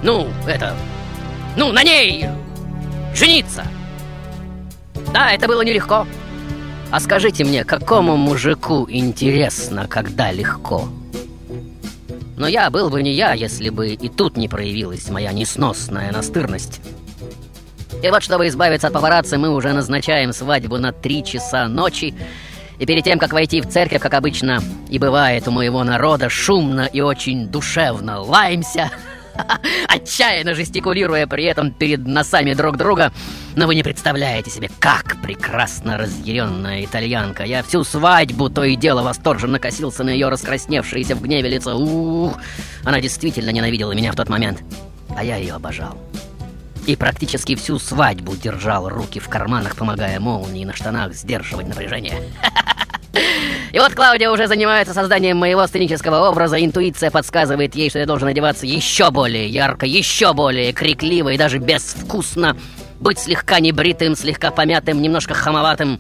ну, 0.04 0.28
это, 0.48 0.76
ну, 1.56 1.72
на 1.72 1.84
ней 1.84 2.26
жениться. 3.14 3.66
Да, 5.14 5.32
это 5.32 5.48
было 5.48 5.62
нелегко. 5.62 6.06
А 6.92 7.00
скажите 7.00 7.44
мне, 7.44 7.64
какому 7.64 8.16
мужику 8.16 8.86
интересно, 8.90 9.88
когда 9.88 10.32
легко? 10.32 10.88
Но 12.38 12.48
я 12.48 12.70
был 12.70 12.90
бы 12.90 13.02
не 13.02 13.14
я, 13.14 13.34
если 13.34 13.70
бы 13.70 13.90
и 13.90 14.10
тут 14.10 14.38
не 14.38 14.48
проявилась 14.48 15.10
моя 15.10 15.32
несносная 15.32 16.12
настырность. 16.12 16.82
И 18.04 18.10
вот, 18.10 18.24
чтобы 18.24 18.48
избавиться 18.48 18.88
от 18.88 18.94
папарацци, 18.94 19.38
мы 19.38 19.50
уже 19.50 19.74
назначаем 19.74 20.34
свадьбу 20.34 20.78
на 20.78 20.92
три 20.92 21.24
часа 21.24 21.68
ночи. 21.68 22.14
И 22.80 22.86
перед 22.86 23.04
тем, 23.04 23.20
как 23.20 23.34
войти 23.34 23.62
в 23.62 23.68
церковь, 23.68 24.02
как 24.02 24.14
обычно 24.14 24.62
и 24.90 25.00
бывает 25.00 25.48
у 25.48 25.52
моего 25.52 25.84
народа, 25.84 26.30
шумно 26.30 26.90
и 26.92 27.02
очень 27.02 27.48
душевно 27.48 28.20
лаемся, 28.20 28.92
отчаянно 29.88 30.56
жестикулируя 30.56 31.28
при 31.28 31.46
этом 31.46 31.72
перед 31.72 32.06
носами 32.06 32.54
друг 32.54 32.78
друга. 32.78 33.12
Но 33.56 33.68
вы 33.68 33.76
не 33.76 33.84
представляете 33.84 34.50
себе, 34.50 34.70
как 34.80 35.22
прекрасно 35.22 35.98
разъяренная 35.98 36.84
итальянка. 36.84 37.44
Я 37.44 37.64
всю 37.64 37.84
свадьбу 37.84 38.50
то 38.50 38.64
и 38.64 38.76
дело 38.76 39.02
восторженно 39.02 39.60
косился 39.60 40.04
на 40.04 40.10
ее 40.10 40.30
раскрасневшееся 40.30 41.16
в 41.16 41.22
гневе 41.22 41.50
лицо. 41.50 41.78
Ух, 41.78 42.38
она 42.84 43.00
действительно 43.00 43.52
ненавидела 43.52 43.94
меня 43.94 44.12
в 44.12 44.16
тот 44.16 44.30
момент. 44.30 44.62
А 45.16 45.24
я 45.24 45.38
ее 45.38 45.54
обожал. 45.54 45.98
И 46.86 46.96
практически 46.96 47.56
всю 47.56 47.80
свадьбу 47.80 48.36
держал 48.36 48.90
руки 48.90 49.20
в 49.20 49.28
карманах, 49.28 49.76
помогая 49.76 50.20
молнии 50.20 50.66
на 50.66 50.74
штанах 50.74 51.14
сдерживать 51.14 51.68
напряжение. 51.68 52.22
И 53.72 53.80
вот 53.80 53.94
Клаудия 53.94 54.30
уже 54.30 54.48
занимается 54.48 54.94
созданием 54.94 55.38
моего 55.38 55.66
сценического 55.68 56.30
образа. 56.30 56.64
Интуиция 56.64 57.12
подсказывает 57.12 57.76
ей, 57.76 57.90
что 57.90 58.00
я 58.00 58.06
должен 58.06 58.28
одеваться 58.28 58.66
еще 58.66 59.10
более 59.12 59.48
ярко, 59.48 59.86
еще 59.86 60.34
более 60.34 60.72
крикливо 60.74 61.30
и 61.30 61.38
даже 61.38 61.58
безвкусно. 61.58 62.56
Быть 63.00 63.20
слегка 63.20 63.60
небритым, 63.60 64.16
слегка 64.16 64.52
помятым, 64.52 65.02
немножко 65.02 65.34
хамоватым. 65.34 66.00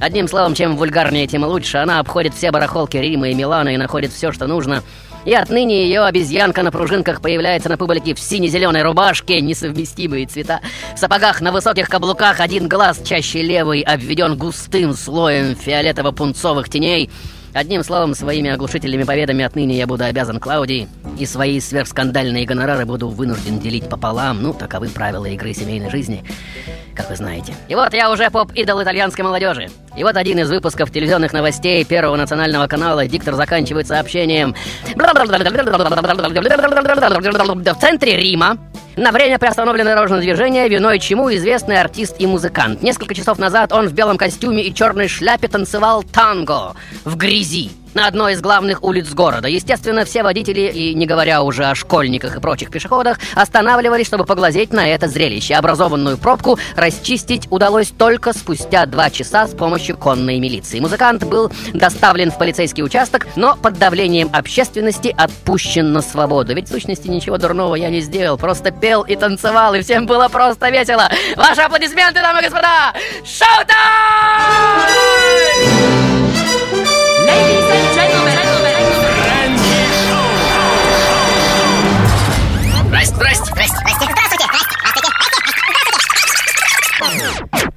Одним 0.00 0.26
словом, 0.26 0.54
чем 0.54 0.76
вульгарнее, 0.76 1.26
тем 1.26 1.44
лучше. 1.44 1.78
Она 1.78 2.00
обходит 2.00 2.34
все 2.34 2.50
барахолки 2.50 2.96
Рима 2.96 3.28
и 3.28 3.34
Милана 3.34 3.68
и 3.68 3.76
находит 3.76 4.12
все, 4.12 4.32
что 4.32 4.46
нужно. 4.46 4.82
И 5.24 5.32
отныне 5.32 5.84
ее 5.84 6.02
обезьянка 6.02 6.62
на 6.62 6.70
пружинках 6.70 7.20
появляется 7.20 7.68
на 7.68 7.78
публике 7.78 8.14
в 8.14 8.18
сине-зеленой 8.18 8.82
рубашке, 8.82 9.40
несовместимые 9.40 10.26
цвета. 10.26 10.60
В 10.94 10.98
сапогах 10.98 11.40
на 11.40 11.50
высоких 11.50 11.88
каблуках 11.88 12.40
один 12.40 12.68
глаз, 12.68 13.00
чаще 13.04 13.42
левый, 13.42 13.80
обведен 13.80 14.36
густым 14.36 14.92
слоем 14.94 15.52
фиолетово-пунцовых 15.52 16.68
теней. 16.68 17.10
Одним 17.54 17.84
словом, 17.84 18.16
своими 18.16 18.50
оглушительными 18.50 19.04
победами 19.04 19.44
отныне 19.44 19.78
я 19.78 19.86
буду 19.86 20.02
обязан 20.02 20.40
Клаудии, 20.40 20.88
и 21.20 21.24
свои 21.24 21.60
сверхскандальные 21.60 22.46
гонорары 22.46 22.84
буду 22.84 23.08
вынужден 23.08 23.60
делить 23.60 23.88
пополам. 23.88 24.42
Ну, 24.42 24.52
таковы 24.52 24.88
правила 24.88 25.26
игры 25.26 25.54
семейной 25.54 25.88
жизни, 25.88 26.24
как 26.94 27.10
вы 27.10 27.16
знаете. 27.16 27.54
И 27.68 27.74
вот 27.74 27.92
я 27.92 28.10
уже 28.10 28.30
поп-идол 28.30 28.82
итальянской 28.82 29.24
молодежи. 29.24 29.68
И 29.96 30.02
вот 30.02 30.16
один 30.16 30.38
из 30.38 30.50
выпусков 30.50 30.90
телевизионных 30.90 31.32
новостей 31.32 31.84
Первого 31.84 32.16
национального 32.16 32.66
канала 32.66 33.06
диктор 33.06 33.34
заканчивает 33.34 33.86
сообщением. 33.86 34.54
В 37.74 37.80
центре 37.80 38.16
Рима 38.16 38.58
на 38.96 39.10
время 39.10 39.38
приостановлено 39.38 39.90
дорожное 39.90 40.20
движение, 40.20 40.68
виной 40.68 40.98
чему 41.00 41.32
известный 41.34 41.80
артист 41.80 42.16
и 42.18 42.26
музыкант. 42.26 42.82
Несколько 42.82 43.14
часов 43.14 43.38
назад 43.38 43.72
он 43.72 43.88
в 43.88 43.92
белом 43.92 44.16
костюме 44.16 44.62
и 44.62 44.72
черной 44.72 45.08
шляпе 45.08 45.48
танцевал 45.48 46.02
танго 46.04 46.74
в 47.04 47.16
грязи. 47.16 47.70
На 47.94 48.06
одной 48.06 48.34
из 48.34 48.40
главных 48.40 48.82
улиц 48.82 49.12
города. 49.12 49.48
Естественно, 49.48 50.04
все 50.04 50.22
водители, 50.22 50.70
и 50.72 50.94
не 50.94 51.06
говоря 51.06 51.42
уже 51.42 51.64
о 51.64 51.74
школьниках 51.74 52.36
и 52.36 52.40
прочих 52.40 52.70
пешеходах, 52.70 53.18
останавливались, 53.34 54.06
чтобы 54.06 54.24
поглазеть 54.24 54.72
на 54.72 54.88
это 54.88 55.08
зрелище. 55.08 55.54
Образованную 55.54 56.18
пробку 56.18 56.58
расчистить 56.76 57.46
удалось 57.50 57.88
только 57.88 58.32
спустя 58.32 58.86
два 58.86 59.10
часа 59.10 59.46
с 59.46 59.50
помощью 59.52 59.96
конной 59.96 60.38
милиции. 60.38 60.80
Музыкант 60.80 61.24
был 61.24 61.50
доставлен 61.72 62.30
в 62.30 62.38
полицейский 62.38 62.82
участок, 62.82 63.26
но 63.36 63.56
под 63.56 63.78
давлением 63.78 64.30
общественности 64.32 65.14
отпущен 65.16 65.92
на 65.92 66.02
свободу. 66.02 66.54
Ведь 66.54 66.68
в 66.68 66.72
сущности 66.72 67.08
ничего 67.08 67.38
дурного 67.38 67.74
я 67.76 67.90
не 67.90 68.00
сделал, 68.00 68.36
просто 68.36 68.70
пел 68.70 69.02
и 69.02 69.16
танцевал, 69.16 69.74
и 69.74 69.82
всем 69.82 70.06
было 70.06 70.28
просто 70.28 70.70
весело. 70.70 71.08
Ваши 71.36 71.60
аплодисменты, 71.62 72.20
дамы 72.20 72.40
и 72.40 72.44
господа! 72.44 72.92
Шоу-тайм! 73.24 73.74
Ladies 77.28 77.68
and 77.76 77.86
gentlemen, 77.96 78.38
Здрасте, 82.84 83.14
здрасте, 83.14 83.44
здрасте, 83.44 83.76
здрасте, 83.76 84.06
здравствуйте, 84.10 84.44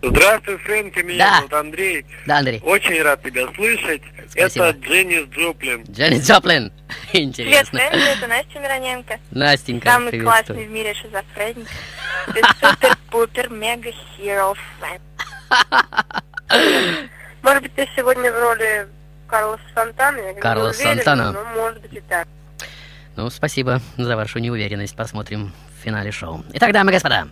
Здравствуй, 0.01 0.57
Фрэнки, 0.57 0.99
меня 0.99 1.17
Да. 1.25 1.36
зовут 1.38 1.53
Андрей. 1.53 2.05
Да, 2.25 2.38
Андрей. 2.38 2.62
Очень 2.63 3.01
рад 3.01 3.21
тебя 3.23 3.47
слышать. 3.55 4.01
Спасибо. 4.29 4.65
Это 4.65 4.77
Дженнис 4.79 5.27
Джоплин. 5.29 5.83
Дженни 5.89 6.19
Джоплин. 6.19 6.71
Привет, 7.12 7.27
Интересно. 7.27 7.79
Фрэнки, 7.79 8.17
это 8.17 8.27
Настя 8.27 8.60
Мироненко. 8.60 9.19
Настенька, 9.31 9.89
Самый 9.89 10.10
приветствую. 10.12 10.45
классный 10.45 10.65
в 10.67 10.71
мире 10.71 10.93
шизофреник. 10.93 11.67
Ты 12.33 12.41
супер-пупер 12.62 13.49
мега 13.49 13.91
хиро 14.17 14.53
фэн. 14.79 15.01
Может 17.41 17.63
быть, 17.63 17.75
ты 17.75 17.88
сегодня 17.95 18.31
в 18.31 18.39
роли 18.39 18.88
Карлоса 19.27 19.63
Сантана? 19.75 20.17
Я 20.17 20.33
Карлос 20.33 20.77
уверена, 20.77 20.95
Сантана. 20.95 21.31
но 21.31 21.43
может 21.61 21.81
быть 21.81 21.93
и 21.93 22.01
так. 22.01 22.27
Ну, 23.15 23.29
спасибо 23.29 23.81
за 23.97 24.15
вашу 24.15 24.39
неуверенность. 24.39 24.95
Посмотрим 24.95 25.51
в 25.77 25.83
финале 25.83 26.11
шоу. 26.11 26.43
Итак, 26.53 26.71
дамы 26.71 26.91
и 26.91 26.93
господа, 26.93 27.27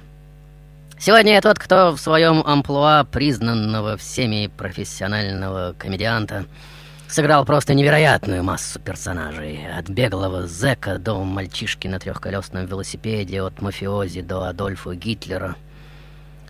сегодня 0.97 1.34
я 1.34 1.41
тот, 1.41 1.60
кто 1.60 1.91
в 1.91 1.99
своем 1.99 2.41
амплуа 2.45 3.03
признанного 3.03 3.95
всеми 3.97 4.47
профессионального 4.58 5.75
комедианта 5.77 6.45
сыграл 7.08 7.45
просто 7.45 7.73
невероятную 7.75 8.43
массу 8.43 8.79
персонажей. 8.79 9.67
От 9.71 9.89
беглого 9.89 10.47
зэка 10.47 10.97
до 10.97 11.23
мальчишки 11.23 11.88
на 11.88 11.99
трехколесном 11.99 12.65
велосипеде, 12.65 13.41
от 13.41 13.62
мафиози 13.62 14.21
до 14.21 14.43
Адольфа 14.43 14.95
Гитлера. 14.95 15.55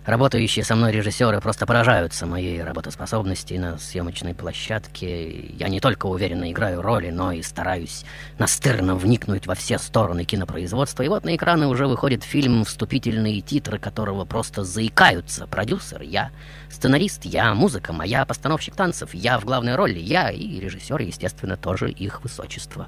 Работающие 0.06 0.64
со 0.64 0.76
мной 0.76 0.92
режиссеры 0.92 1.40
просто 1.40 1.66
поражаются 1.66 2.26
моей 2.26 2.62
работоспособности 2.62 3.54
на 3.54 3.76
съемочной 3.76 4.34
площадке. 4.34 5.48
Я 5.58 5.66
не 5.66 5.80
только 5.80 6.06
уверенно 6.06 6.52
играю 6.52 6.80
роли, 6.80 7.10
но 7.10 7.32
и 7.32 7.42
стараюсь 7.42 8.04
настырно 8.38 8.94
вникнуть 8.94 9.48
во 9.48 9.56
все 9.56 9.78
стороны 9.78 10.22
кинопроизводства. 10.24 11.02
И 11.02 11.08
вот 11.08 11.24
на 11.24 11.34
экраны 11.34 11.66
уже 11.66 11.88
выходит 11.88 12.22
фильм, 12.22 12.64
вступительные 12.64 13.40
титры 13.40 13.80
которого 13.80 14.24
просто 14.24 14.62
заикаются. 14.62 15.48
Продюсер 15.48 16.02
я, 16.02 16.30
сценарист 16.70 17.24
я, 17.24 17.52
музыка 17.54 17.92
моя, 17.92 18.24
постановщик 18.24 18.76
танцев 18.76 19.12
я 19.12 19.40
в 19.40 19.44
главной 19.44 19.74
роли 19.74 19.98
я 19.98 20.30
и 20.30 20.60
режиссер, 20.60 21.00
естественно, 21.00 21.56
тоже 21.56 21.90
их 21.90 22.22
высочество 22.22 22.86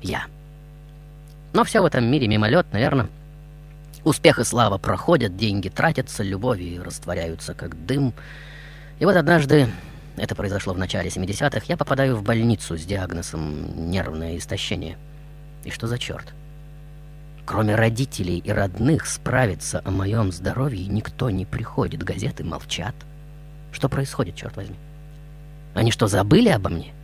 я. 0.00 0.24
Но 1.52 1.64
все 1.64 1.82
в 1.82 1.84
этом 1.84 2.06
мире 2.06 2.26
мимолет, 2.26 2.66
наверное. 2.72 3.08
Успех 4.08 4.38
и 4.38 4.44
слава 4.44 4.78
проходят, 4.78 5.36
деньги 5.36 5.68
тратятся, 5.68 6.22
любови 6.22 6.80
растворяются 6.82 7.52
как 7.52 7.84
дым. 7.84 8.14
И 9.00 9.04
вот 9.04 9.14
однажды, 9.16 9.68
это 10.16 10.34
произошло 10.34 10.72
в 10.72 10.78
начале 10.78 11.10
70-х, 11.10 11.66
я 11.66 11.76
попадаю 11.76 12.16
в 12.16 12.22
больницу 12.22 12.78
с 12.78 12.86
диагнозом 12.86 13.90
нервное 13.90 14.38
истощение. 14.38 14.96
И 15.64 15.70
что 15.70 15.86
за 15.86 15.98
черт? 15.98 16.32
Кроме 17.44 17.74
родителей 17.74 18.38
и 18.38 18.50
родных 18.50 19.04
справиться 19.06 19.82
о 19.84 19.90
моем 19.90 20.32
здоровье 20.32 20.86
никто 20.86 21.28
не 21.28 21.44
приходит. 21.44 22.02
Газеты 22.02 22.44
молчат. 22.44 22.94
Что 23.72 23.90
происходит, 23.90 24.36
черт 24.36 24.56
возьми? 24.56 24.76
Они 25.74 25.90
что, 25.90 26.06
забыли 26.06 26.48
обо 26.48 26.70
мне? 26.70 26.94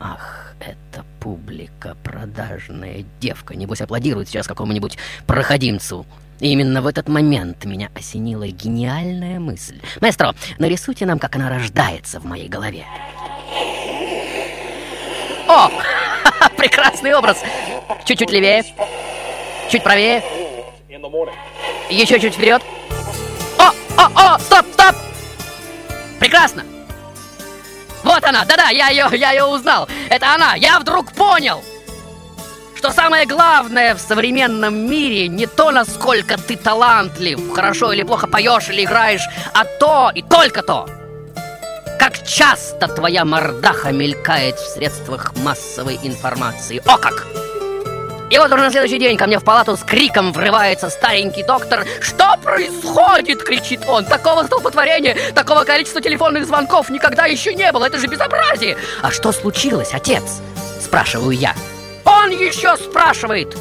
Ах, 0.00 0.52
это 0.58 1.04
публика, 1.20 1.96
продажная 2.02 3.04
девка. 3.20 3.54
Небось, 3.54 3.82
аплодирует 3.82 4.28
сейчас 4.28 4.48
какому-нибудь 4.48 4.98
проходимцу. 5.28 6.04
И 6.40 6.48
именно 6.48 6.82
в 6.82 6.86
этот 6.86 7.08
момент 7.08 7.64
меня 7.64 7.90
осенила 7.94 8.46
гениальная 8.46 9.38
мысль. 9.38 9.80
Маэстро, 10.00 10.34
нарисуйте 10.58 11.06
нам, 11.06 11.18
как 11.18 11.36
она 11.36 11.48
рождается 11.48 12.20
в 12.20 12.24
моей 12.24 12.48
голове. 12.48 12.84
О! 15.46 15.70
Прекрасный 16.56 17.14
образ! 17.14 17.42
Чуть-чуть 18.04 18.30
левее. 18.30 18.64
Чуть 19.70 19.82
правее. 19.82 20.22
Еще 21.90 22.18
чуть 22.18 22.34
вперед. 22.34 22.62
О, 23.58 23.70
о, 23.96 24.34
о, 24.34 24.38
стоп, 24.38 24.66
стоп! 24.72 24.96
Прекрасно! 26.18 26.64
Вот 28.02 28.22
она, 28.24 28.44
да-да, 28.44 28.68
я 28.68 28.88
ее, 28.88 29.08
я 29.12 29.32
ее 29.32 29.44
узнал. 29.44 29.88
Это 30.10 30.34
она. 30.34 30.54
Я 30.56 30.78
вдруг 30.78 31.12
понял, 31.12 31.64
что 32.84 32.92
самое 32.92 33.24
главное 33.24 33.94
в 33.94 33.98
современном 33.98 34.76
мире 34.90 35.26
не 35.28 35.46
то, 35.46 35.70
насколько 35.70 36.36
ты 36.36 36.54
талантлив, 36.54 37.40
хорошо 37.54 37.94
или 37.94 38.02
плохо 38.02 38.26
поешь 38.26 38.68
или 38.68 38.84
играешь, 38.84 39.26
а 39.54 39.64
то 39.64 40.12
и 40.14 40.20
только 40.20 40.60
то, 40.62 40.86
как 41.98 42.22
часто 42.26 42.86
твоя 42.88 43.24
мордаха 43.24 43.90
мелькает 43.90 44.56
в 44.56 44.68
средствах 44.68 45.32
массовой 45.36 45.98
информации. 46.02 46.82
О 46.84 46.98
как! 46.98 47.26
И 48.28 48.36
вот 48.36 48.52
уже 48.52 48.62
на 48.62 48.70
следующий 48.70 48.98
день 48.98 49.16
ко 49.16 49.26
мне 49.28 49.38
в 49.38 49.44
палату 49.44 49.78
с 49.78 49.82
криком 49.82 50.34
врывается 50.34 50.90
старенький 50.90 51.42
доктор. 51.42 51.86
«Что 52.02 52.36
происходит?»— 52.42 53.42
кричит 53.44 53.80
он. 53.88 54.04
«Такого 54.04 54.44
столпотворения, 54.44 55.16
такого 55.34 55.64
количества 55.64 56.02
телефонных 56.02 56.44
звонков 56.44 56.90
никогда 56.90 57.24
еще 57.24 57.54
не 57.54 57.72
было. 57.72 57.86
Это 57.86 57.96
же 57.96 58.08
безобразие!» 58.08 58.76
«А 59.00 59.10
что 59.10 59.32
случилось, 59.32 59.94
отец?»— 59.94 60.42
спрашиваю 60.82 61.30
я. 61.30 61.54
Он 62.04 62.30
еще 62.30 62.76
спрашивает. 62.76 63.56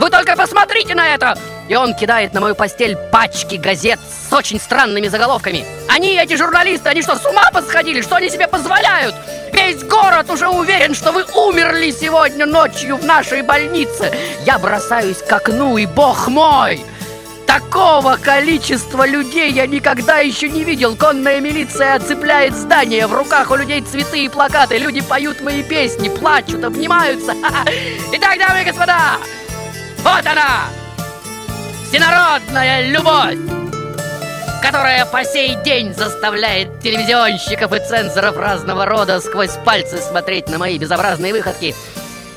«Вы 0.00 0.10
только 0.10 0.36
посмотрите 0.36 0.94
на 0.94 1.14
это!» 1.14 1.38
И 1.68 1.76
он 1.76 1.94
кидает 1.94 2.34
на 2.34 2.40
мою 2.40 2.54
постель 2.54 2.96
пачки 3.10 3.54
газет 3.56 3.98
с 4.28 4.32
очень 4.32 4.60
странными 4.60 5.08
заголовками. 5.08 5.64
Они, 5.88 6.14
эти 6.14 6.36
журналисты, 6.36 6.90
они 6.90 7.00
что, 7.00 7.16
с 7.16 7.24
ума 7.24 7.50
посходили? 7.52 8.02
Что 8.02 8.16
они 8.16 8.28
себе 8.28 8.46
позволяют? 8.48 9.14
Весь 9.52 9.82
город 9.84 10.28
уже 10.30 10.48
уверен, 10.48 10.94
что 10.94 11.12
вы 11.12 11.24
умерли 11.34 11.90
сегодня 11.90 12.44
ночью 12.44 12.96
в 12.96 13.04
нашей 13.04 13.42
больнице. 13.42 14.12
Я 14.44 14.58
бросаюсь 14.58 15.22
к 15.22 15.32
окну, 15.32 15.78
и 15.78 15.86
бог 15.86 16.28
мой! 16.28 16.84
Такого 17.46 18.16
количества 18.16 19.06
людей 19.06 19.52
я 19.52 19.66
никогда 19.66 20.18
еще 20.18 20.48
не 20.48 20.64
видел. 20.64 20.96
Конная 20.96 21.40
милиция 21.40 21.94
оцепляет 21.94 22.54
здание, 22.54 23.06
в 23.06 23.14
руках 23.14 23.50
у 23.50 23.56
людей 23.56 23.80
цветы 23.82 24.24
и 24.24 24.28
плакаты. 24.28 24.78
Люди 24.78 25.00
поют 25.00 25.40
мои 25.40 25.62
песни, 25.62 26.08
плачут, 26.08 26.64
обнимаются. 26.64 27.34
Итак, 28.12 28.38
дамы 28.38 28.62
и 28.62 28.64
господа, 28.64 29.18
вот 30.02 30.26
она! 30.26 30.68
Всенародная 31.88 32.88
любовь! 32.88 33.38
которая 34.64 35.04
по 35.04 35.22
сей 35.24 35.56
день 35.62 35.92
заставляет 35.92 36.80
телевизионщиков 36.80 37.70
и 37.74 37.80
цензоров 37.80 38.38
разного 38.38 38.86
рода 38.86 39.20
сквозь 39.20 39.58
пальцы 39.62 39.98
смотреть 39.98 40.48
на 40.48 40.56
мои 40.56 40.78
безобразные 40.78 41.34
выходки. 41.34 41.74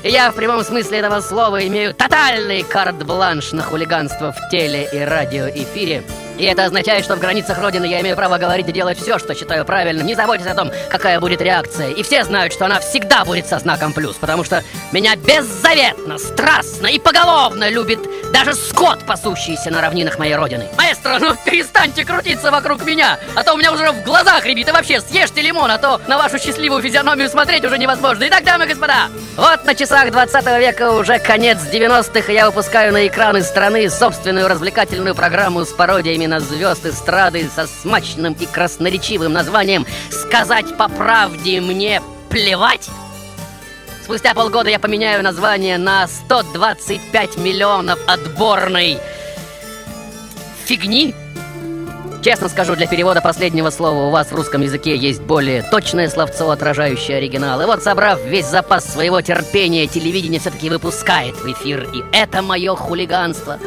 Я 0.04 0.30
в 0.30 0.36
прямом 0.36 0.62
смысле 0.62 0.98
этого 0.98 1.20
слова 1.20 1.66
имею 1.66 1.92
тотальный 1.92 2.62
карт-бланш 2.62 3.52
на 3.52 3.62
хулиганство 3.62 4.32
в 4.32 4.50
теле- 4.50 4.88
и 4.92 4.98
радиоэфире. 4.98 6.04
И 6.38 6.44
это 6.44 6.64
означает, 6.64 7.04
что 7.04 7.16
в 7.16 7.18
границах 7.18 7.58
Родины 7.58 7.84
я 7.84 8.00
имею 8.00 8.14
право 8.14 8.38
говорить 8.38 8.68
и 8.68 8.72
делать 8.72 8.96
все, 8.98 9.18
что 9.18 9.34
считаю 9.34 9.64
правильным. 9.64 10.06
Не 10.06 10.14
заботьтесь 10.14 10.46
о 10.46 10.54
том, 10.54 10.70
какая 10.88 11.18
будет 11.18 11.42
реакция. 11.42 11.90
И 11.90 12.02
все 12.04 12.22
знают, 12.22 12.52
что 12.52 12.66
она 12.66 12.78
всегда 12.78 13.24
будет 13.24 13.46
со 13.46 13.58
знаком 13.58 13.92
плюс, 13.92 14.14
потому 14.16 14.44
что 14.44 14.62
меня 14.92 15.16
беззаветно, 15.16 16.16
страстно 16.18 16.86
и 16.86 17.00
поголовно 17.00 17.68
любит 17.68 17.98
даже 18.32 18.54
скот, 18.54 19.04
пасущийся 19.04 19.70
на 19.70 19.80
равнинах 19.80 20.18
моей 20.18 20.36
Родины. 20.36 20.68
Маэстро, 20.76 21.18
ну 21.18 21.34
перестаньте 21.44 22.04
крутиться 22.04 22.52
вокруг 22.52 22.84
меня, 22.84 23.18
а 23.34 23.42
то 23.42 23.54
у 23.54 23.56
меня 23.56 23.72
уже 23.72 23.90
в 23.90 24.04
глазах 24.04 24.46
рябит. 24.46 24.68
И 24.68 24.72
вообще, 24.72 25.00
съешьте 25.00 25.42
лимон, 25.42 25.70
а 25.72 25.78
то 25.78 26.00
на 26.06 26.18
вашу 26.18 26.38
счастливую 26.38 26.82
физиономию 26.82 27.28
смотреть 27.28 27.64
уже 27.64 27.78
невозможно. 27.78 28.24
Итак, 28.28 28.44
дамы 28.44 28.66
и 28.66 28.68
господа, 28.68 29.08
вот 29.36 29.64
на 29.64 29.74
часах 29.74 30.12
20 30.12 30.46
века 30.60 30.92
уже 30.92 31.18
конец 31.18 31.58
90-х, 31.72 32.30
и 32.30 32.34
я 32.34 32.46
выпускаю 32.46 32.92
на 32.92 33.06
экраны 33.08 33.42
страны 33.42 33.90
собственную 33.90 34.46
развлекательную 34.46 35.16
программу 35.16 35.64
с 35.64 35.72
пародиями 35.72 36.27
на 36.28 36.40
звезд 36.40 36.86
эстрады 36.86 37.48
со 37.54 37.66
смачным 37.66 38.34
и 38.34 38.46
красноречивым 38.46 39.32
названием 39.32 39.86
«Сказать 40.10 40.76
по 40.76 40.88
правде 40.88 41.60
мне 41.60 42.00
плевать». 42.28 42.88
Спустя 44.04 44.32
полгода 44.34 44.70
я 44.70 44.78
поменяю 44.78 45.22
название 45.22 45.76
на 45.76 46.06
125 46.06 47.36
миллионов 47.38 47.98
отборной 48.06 48.98
фигни. 50.64 51.14
Честно 52.22 52.48
скажу, 52.48 52.74
для 52.74 52.86
перевода 52.86 53.20
последнего 53.20 53.70
слова 53.70 54.06
у 54.06 54.10
вас 54.10 54.32
в 54.32 54.34
русском 54.34 54.60
языке 54.62 54.96
есть 54.96 55.22
более 55.22 55.62
точное 55.62 56.08
словцо, 56.08 56.50
отражающее 56.50 57.16
оригинал. 57.16 57.60
И 57.60 57.64
вот, 57.64 57.82
собрав 57.82 58.22
весь 58.24 58.46
запас 58.46 58.84
своего 58.84 59.20
терпения, 59.20 59.86
телевидение 59.86 60.40
все-таки 60.40 60.68
выпускает 60.68 61.36
в 61.36 61.52
эфир. 61.52 61.88
И 61.94 62.02
это 62.12 62.42
мое 62.42 62.74
хулиганство. 62.74 63.58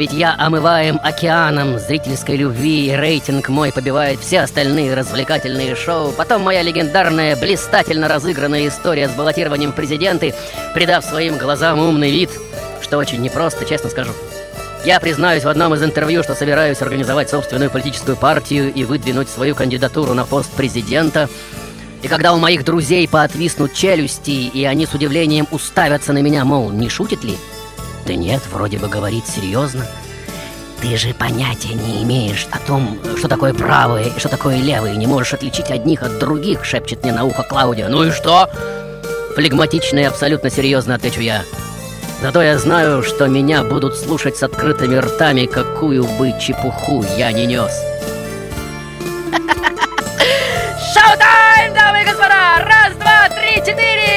Ведь 0.00 0.14
я 0.14 0.34
омываем 0.38 0.98
океаном 1.02 1.78
зрительской 1.78 2.34
любви, 2.34 2.86
и 2.86 2.96
рейтинг 2.96 3.50
мой 3.50 3.70
побивает 3.70 4.18
все 4.18 4.40
остальные 4.40 4.94
развлекательные 4.94 5.74
шоу. 5.76 6.12
Потом 6.12 6.40
моя 6.40 6.62
легендарная, 6.62 7.36
блистательно 7.36 8.08
разыгранная 8.08 8.66
история 8.66 9.10
с 9.10 9.12
баллотированием 9.12 9.72
президенты, 9.72 10.32
придав 10.72 11.04
своим 11.04 11.36
глазам 11.36 11.80
умный 11.80 12.10
вид, 12.10 12.30
что 12.80 12.96
очень 12.96 13.20
непросто, 13.20 13.66
честно 13.66 13.90
скажу. 13.90 14.12
Я 14.86 15.00
признаюсь 15.00 15.44
в 15.44 15.48
одном 15.50 15.74
из 15.74 15.82
интервью, 15.82 16.22
что 16.22 16.34
собираюсь 16.34 16.80
организовать 16.80 17.28
собственную 17.28 17.70
политическую 17.70 18.16
партию 18.16 18.72
и 18.72 18.84
выдвинуть 18.84 19.28
свою 19.28 19.54
кандидатуру 19.54 20.14
на 20.14 20.24
пост 20.24 20.50
президента. 20.52 21.28
И 22.00 22.08
когда 22.08 22.32
у 22.32 22.38
моих 22.38 22.64
друзей 22.64 23.06
поотвиснут 23.06 23.74
челюсти, 23.74 24.30
и 24.30 24.64
они 24.64 24.86
с 24.86 24.94
удивлением 24.94 25.46
уставятся 25.50 26.14
на 26.14 26.22
меня, 26.22 26.46
мол, 26.46 26.70
не 26.70 26.88
шутит 26.88 27.22
ли? 27.22 27.36
Да 28.10 28.16
нет, 28.16 28.42
вроде 28.50 28.76
бы 28.76 28.88
говорит 28.88 29.24
серьезно. 29.28 29.86
Ты 30.82 30.96
же 30.96 31.14
понятия 31.14 31.74
не 31.74 32.02
имеешь 32.02 32.48
о 32.50 32.58
том, 32.58 32.98
что 33.16 33.28
такое 33.28 33.54
правое 33.54 34.06
и 34.06 34.18
что 34.18 34.28
такое 34.28 34.56
левое, 34.56 34.94
и 34.94 34.96
не 34.96 35.06
можешь 35.06 35.32
отличить 35.32 35.70
одних 35.70 36.02
от 36.02 36.18
других, 36.18 36.64
шепчет 36.64 37.04
мне 37.04 37.12
на 37.12 37.22
ухо 37.24 37.44
Клаудия. 37.44 37.86
Ну 37.88 38.02
и 38.02 38.10
что? 38.10 38.50
Флегматично 39.36 40.00
и 40.00 40.02
абсолютно 40.02 40.50
серьезно 40.50 40.96
отвечу 40.96 41.20
я. 41.20 41.44
Зато 42.20 42.42
я 42.42 42.58
знаю, 42.58 43.04
что 43.04 43.28
меня 43.28 43.62
будут 43.62 43.96
слушать 43.96 44.36
с 44.36 44.42
открытыми 44.42 44.96
ртами, 44.96 45.46
какую 45.46 46.02
бы 46.02 46.34
чепуху 46.40 47.04
я 47.16 47.30
не 47.30 47.46
нес. 47.46 47.70
Шоу-тайм, 50.92 51.74
дамы 51.74 52.02
и 52.02 52.06
господа! 52.06 52.58
Раз, 52.58 52.92
два, 52.96 53.28
три, 53.28 53.58
четыре! 53.58 54.09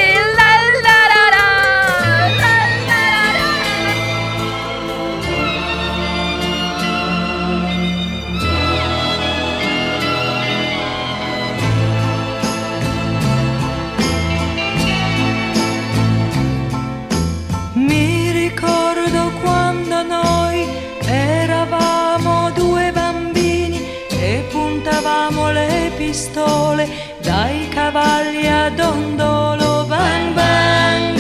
cavalli 27.84 28.48
a 28.48 28.70
dondolo, 28.70 29.86
bang 29.92 30.34
bang, 30.34 31.18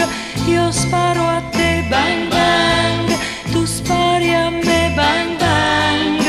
io 0.47 0.71
sparo 0.71 1.23
a 1.38 1.41
te, 1.52 1.84
bang 1.89 2.30
bang, 2.30 3.08
tu 3.52 3.65
spari 3.65 4.32
a 4.34 4.49
me, 4.49 4.82
bang 4.95 5.32
bang, 5.43 6.21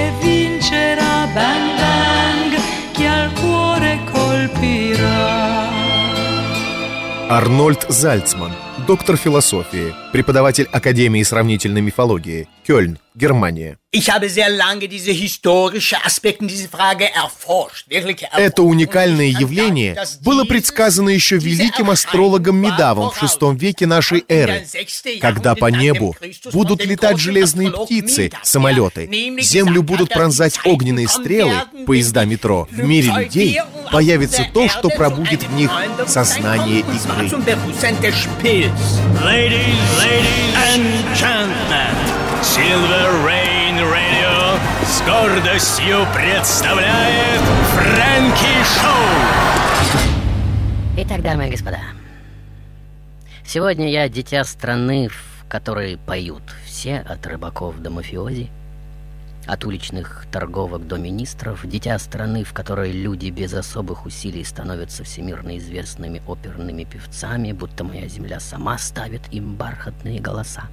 e 0.00 0.02
vincerà, 0.20 1.14
bang 1.36 1.66
bang, 1.80 2.50
chi 2.92 3.06
al 3.06 3.28
cuore 3.40 3.94
colpirà. 4.12 5.20
Arnold 7.38 7.82
Salzman. 8.00 8.67
Доктор 8.88 9.18
философии, 9.18 9.94
преподаватель 10.12 10.66
Академии 10.72 11.22
сравнительной 11.22 11.82
мифологии, 11.82 12.48
Кёльн, 12.66 12.98
Германия. 13.14 13.78
Это 18.32 18.62
уникальное 18.62 19.26
явление 19.26 19.96
было 20.20 20.44
предсказано 20.44 21.08
еще 21.08 21.36
великим 21.36 21.90
астрологом 21.90 22.56
Медавом 22.56 23.10
в 23.10 23.22
VI 23.22 23.56
веке 23.56 23.86
нашей 23.86 24.24
эры, 24.28 24.66
когда 25.20 25.54
по 25.54 25.66
небу 25.66 26.14
будут 26.52 26.84
летать 26.84 27.18
железные 27.18 27.72
птицы, 27.72 28.30
самолеты, 28.42 29.08
землю 29.40 29.82
будут 29.82 30.10
пронзать 30.10 30.60
огненные 30.64 31.08
стрелы, 31.08 31.54
поезда 31.86 32.24
метро. 32.24 32.68
В 32.70 32.84
мире 32.84 33.10
людей 33.10 33.58
появится 33.90 34.46
то, 34.52 34.68
что 34.68 34.90
пробудит 34.90 35.42
в 35.42 35.52
них 35.54 35.70
сознание 36.06 36.80
игры. 36.80 37.30
Ladies, 39.24 39.74
ladies 39.98 40.54
and 40.72 41.08
Silver 42.42 43.26
Rain 43.26 43.76
Radio 43.90 44.58
с 44.84 45.02
гордостью 45.02 46.06
представляет 46.14 47.40
Фрэнки 47.74 48.54
Шоу. 48.80 49.08
Итак, 50.96 51.22
дамы 51.22 51.48
и 51.48 51.50
господа, 51.50 51.80
сегодня 53.44 53.90
я 53.90 54.08
дитя 54.08 54.44
страны, 54.44 55.08
в 55.08 55.48
которой 55.48 55.96
поют 55.98 56.42
все 56.64 56.98
от 56.98 57.26
рыбаков 57.26 57.80
до 57.80 57.90
мафиози, 57.90 58.48
от 59.48 59.64
уличных 59.64 60.26
торговок 60.30 60.86
до 60.86 60.98
министров, 60.98 61.66
дитя 61.66 61.98
страны, 61.98 62.44
в 62.44 62.52
которой 62.52 62.92
люди 62.92 63.30
без 63.30 63.54
особых 63.54 64.04
усилий 64.04 64.44
становятся 64.44 65.04
всемирно 65.04 65.56
известными 65.56 66.22
оперными 66.26 66.84
певцами, 66.84 67.52
будто 67.52 67.82
моя 67.82 68.06
земля 68.08 68.40
сама 68.40 68.76
ставит 68.76 69.22
им 69.32 69.56
бархатные 69.56 70.20
голоса. 70.20 70.64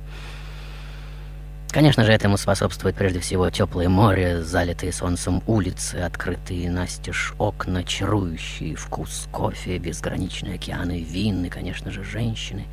Конечно 1.71 2.03
же, 2.03 2.11
этому 2.11 2.37
способствует 2.37 2.95
прежде 2.95 3.21
всего 3.21 3.49
теплое 3.49 3.87
море, 3.87 4.43
залитые 4.43 4.91
солнцем 4.91 5.41
улицы, 5.47 5.95
открытые 5.95 6.69
настежь 6.69 7.33
окна, 7.37 7.83
чарующий 7.83 8.75
вкус 8.75 9.27
кофе, 9.31 9.77
безграничные 9.77 10.55
океаны 10.55 11.01
вин 11.01 11.45
и, 11.45 11.49
конечно 11.49 11.91
же, 11.91 12.03
женщины. 12.03 12.65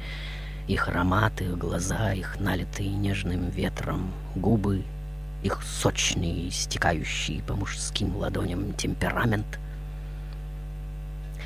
Их 0.67 0.89
ароматы, 0.89 1.45
глаза, 1.57 2.13
их 2.13 2.39
налитые 2.41 2.91
нежным 2.91 3.51
ветром 3.51 4.13
губы, 4.35 4.85
их 5.43 5.61
сочный, 5.63 6.51
стекающий 6.51 7.43
по 7.43 7.55
мужским 7.55 8.17
ладоням 8.17 8.73
темперамент. 8.75 9.59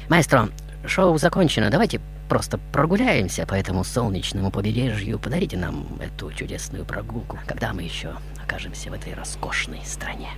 Маэстро, 0.09 0.49
шоу 0.87 1.19
закончено. 1.19 1.71
Давайте 1.71 2.01
просто 2.29 2.59
прогуляемся 2.73 3.47
по 3.47 3.55
этому 3.55 3.85
солнечному 3.85 4.51
побережью. 4.51 5.19
Подарите 5.19 5.57
нам 5.57 5.87
эту 6.01 6.33
чудесную 6.33 6.85
прогулку, 6.85 7.39
когда 7.47 7.73
мы 7.73 7.83
еще 7.83 8.15
окажемся 8.43 8.91
в 8.91 8.95
этой 8.95 9.15
роскошной 9.15 9.81
стране. 9.85 10.29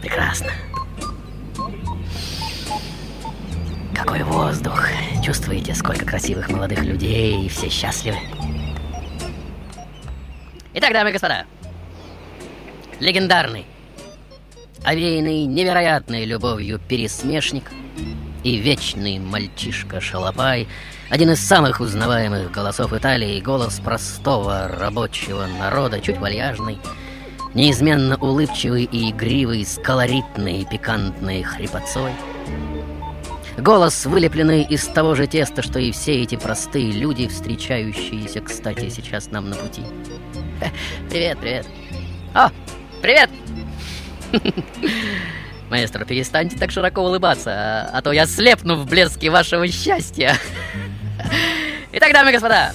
Прекрасно. 0.00 0.50
Какой 3.94 4.22
воздух. 4.22 4.88
Чувствуете, 5.22 5.74
сколько 5.74 6.04
красивых 6.04 6.50
молодых 6.50 6.82
людей, 6.82 7.46
и 7.46 7.48
все 7.48 7.68
счастливы. 7.68 8.18
Итак, 10.76 10.92
дамы 10.92 11.10
и 11.10 11.12
господа, 11.12 11.44
легендарный, 12.98 13.64
овеянный 14.82 15.44
невероятной 15.44 16.24
любовью 16.24 16.80
пересмешник 16.80 17.70
и 18.42 18.56
вечный 18.56 19.20
мальчишка 19.20 20.00
Шалопай, 20.00 20.66
один 21.10 21.30
из 21.30 21.38
самых 21.38 21.78
узнаваемых 21.78 22.50
голосов 22.50 22.92
Италии, 22.92 23.40
голос 23.40 23.78
простого 23.78 24.66
рабочего 24.66 25.46
народа, 25.46 26.00
чуть 26.00 26.18
вальяжный, 26.18 26.80
неизменно 27.54 28.16
улыбчивый 28.16 28.82
и 28.82 29.10
игривый, 29.10 29.64
с 29.64 29.80
колоритной 29.80 30.62
и 30.62 30.64
пикантной 30.64 31.44
хрипотцой. 31.44 32.10
Голос, 33.56 34.06
вылепленный 34.06 34.62
из 34.62 34.84
того 34.86 35.14
же 35.14 35.28
теста, 35.28 35.62
что 35.62 35.78
и 35.78 35.92
все 35.92 36.20
эти 36.20 36.34
простые 36.34 36.90
люди, 36.90 37.28
встречающиеся, 37.28 38.40
кстати, 38.40 38.88
сейчас 38.88 39.30
нам 39.30 39.50
на 39.50 39.54
пути. 39.54 39.82
Привет, 41.10 41.38
привет. 41.38 41.66
О, 42.34 42.48
привет! 43.02 43.30
Маэстро, 45.70 46.04
перестаньте 46.04 46.56
так 46.56 46.70
широко 46.70 47.02
улыбаться, 47.02 47.50
а, 47.50 47.90
а 47.94 48.02
то 48.02 48.12
я 48.12 48.26
слепну 48.26 48.76
в 48.76 48.86
блеске 48.86 49.30
вашего 49.30 49.66
счастья. 49.68 50.36
Итак, 51.92 52.12
дамы 52.12 52.30
и 52.30 52.32
господа, 52.32 52.72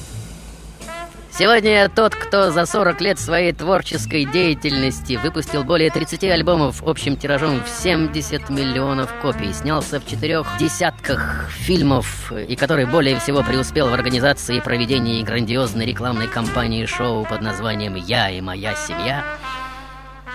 сегодня 1.32 1.72
я 1.72 1.90
тот, 1.90 2.16
кто 2.16 2.52
за 2.52 2.66
40 2.66 3.02
лет 3.02 3.20
своей 3.20 3.54
творческой 3.54 4.26
деятельности 4.26 5.20
выпустил 5.22 5.64
более 5.64 5.90
30 5.90 6.24
альбомов 6.26 6.84
общим 6.84 7.18
тиражом 7.18 7.64
в 7.64 7.70
70 7.70 8.50
миллионов 8.50 9.14
копий, 9.22 9.54
снялся 9.54 10.00
в 10.00 10.08
четырех 10.08 10.48
десятках 10.60 11.50
фильмов 11.50 12.32
и 12.32 12.56
который 12.56 12.86
более 12.86 13.20
всего 13.20 13.44
преуспел 13.44 13.90
в 13.90 13.94
организации 13.94 14.58
и 14.58 14.62
проведении 14.62 15.24
грандиозной 15.24 15.86
рекламной 15.86 16.28
кампании 16.28 16.86
шоу 16.86 17.26
под 17.26 17.42
названием 17.42 17.96
«Я 17.96 18.30
и 18.30 18.42
моя 18.42 18.76
семья», 18.76 19.24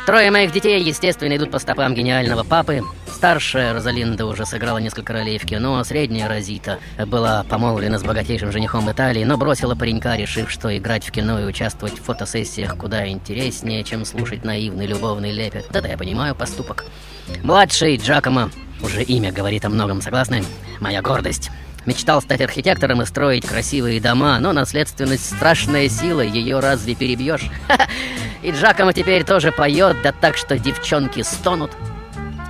Трое 0.07 0.31
моих 0.31 0.53
детей, 0.53 0.83
естественно, 0.83 1.35
идут 1.35 1.51
по 1.51 1.59
стопам 1.59 1.95
гениального 1.95 2.45
папы. 2.45 2.83
Старшая 3.25 3.73
Розалинда 3.73 4.27
уже 4.27 4.45
сыграла 4.45 4.77
несколько 4.77 5.15
ролей 5.15 5.39
в 5.39 5.47
кино, 5.47 5.83
средняя 5.83 6.29
Розита 6.29 6.79
была 7.07 7.43
помолвлена 7.45 7.99
с 7.99 8.03
богатейшим 8.03 8.53
женихом 8.53 8.93
Италии, 8.93 9.25
но 9.25 9.39
бросила 9.39 9.75
паренька, 9.75 10.15
решив, 10.15 10.51
что 10.51 10.77
играть 10.77 11.07
в 11.07 11.11
кино 11.11 11.41
и 11.41 11.45
участвовать 11.47 11.99
в 11.99 12.03
фотосессиях 12.03 12.77
куда 12.77 13.09
интереснее, 13.09 13.83
чем 13.83 14.05
слушать 14.05 14.45
наивный 14.45 14.85
любовный 14.85 15.33
лепет. 15.33 15.65
Вот 15.69 15.77
это 15.77 15.89
я 15.89 15.97
понимаю 15.97 16.35
поступок. 16.35 16.85
Младший 17.43 17.97
Джакомо, 17.97 18.51
уже 18.83 19.03
имя 19.03 19.33
говорит 19.33 19.65
о 19.65 19.71
многом, 19.71 20.03
согласны? 20.03 20.45
Моя 20.81 21.01
гордость. 21.01 21.51
Мечтал 21.87 22.21
стать 22.21 22.43
архитектором 22.43 23.01
и 23.01 23.07
строить 23.07 23.47
красивые 23.47 24.03
дома, 24.03 24.39
но 24.39 24.53
наследственность 24.53 25.35
страшная 25.35 25.89
сила, 25.89 26.21
ее 26.21 26.61
разве 26.61 26.95
перебьешь? 26.95 27.49
И 28.43 28.51
Джакомо 28.51 28.93
теперь 28.93 29.25
тоже 29.25 29.51
поет, 29.51 29.97
да 30.03 30.13
так, 30.13 30.37
что 30.37 30.59
девчонки 30.59 31.23
стонут. 31.23 31.71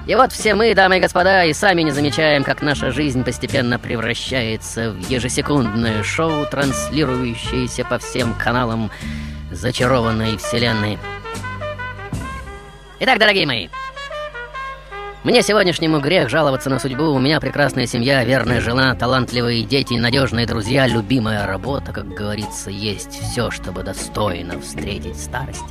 И 0.07 0.15
вот 0.15 0.33
все 0.33 0.55
мы, 0.55 0.75
дамы 0.75 0.99
и 0.99 1.01
господа, 1.01 1.45
и 1.45 1.55
сами 1.55 1.81
не 1.81 1.91
замечаем, 1.91 2.45
как 2.45 2.61
наша 2.61 2.91
жизнь 2.91 3.25
постепенно 3.25 3.79
превращается 3.79 4.91
в 4.91 4.99
ежесекундное 5.09 6.03
шоу, 6.03 6.45
транслирующееся 6.45 7.87
по 7.87 7.99
всем 7.99 8.35
каналам 8.35 8.91
зачарованной 9.51 10.37
вселенной. 10.37 10.99
Итак, 13.01 13.19
дорогие 13.19 13.47
мои, 13.47 13.69
мне 15.25 15.41
сегодняшнему 15.41 16.01
грех 16.01 16.29
жаловаться 16.29 16.69
на 16.69 16.79
судьбу. 16.79 17.05
У 17.05 17.19
меня 17.19 17.41
прекрасная 17.41 17.87
семья, 17.87 18.23
верная 18.25 18.61
жена, 18.61 18.95
талантливые 18.95 19.65
дети, 19.65 19.95
надежные 19.95 20.47
друзья, 20.47 20.87
любимая 20.87 21.47
работа, 21.47 21.93
как 21.93 22.09
говорится, 22.09 22.69
есть 22.69 23.19
все, 23.23 23.51
чтобы 23.51 23.83
достойно 23.83 24.61
встретить 24.61 25.19
старость. 25.19 25.65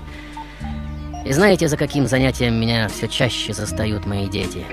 И 1.25 1.31
знаете, 1.31 1.67
за 1.67 1.77
каким 1.77 2.05
занятием 2.05 2.59
меня 2.59 2.89
все 2.89 3.07
чаще 3.07 3.53
застают 3.53 4.05
мои 4.05 4.27
дети? 4.27 4.65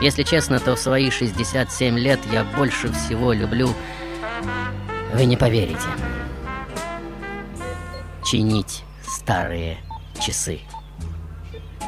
Если 0.00 0.22
честно, 0.22 0.58
то 0.58 0.74
в 0.74 0.80
свои 0.80 1.10
67 1.10 1.98
лет 1.98 2.18
я 2.32 2.44
больше 2.44 2.90
всего 2.92 3.32
люблю... 3.32 3.72
Вы 5.14 5.26
не 5.26 5.36
поверите. 5.36 5.86
Чинить 8.24 8.82
старые 9.06 9.76
часы. 10.18 10.60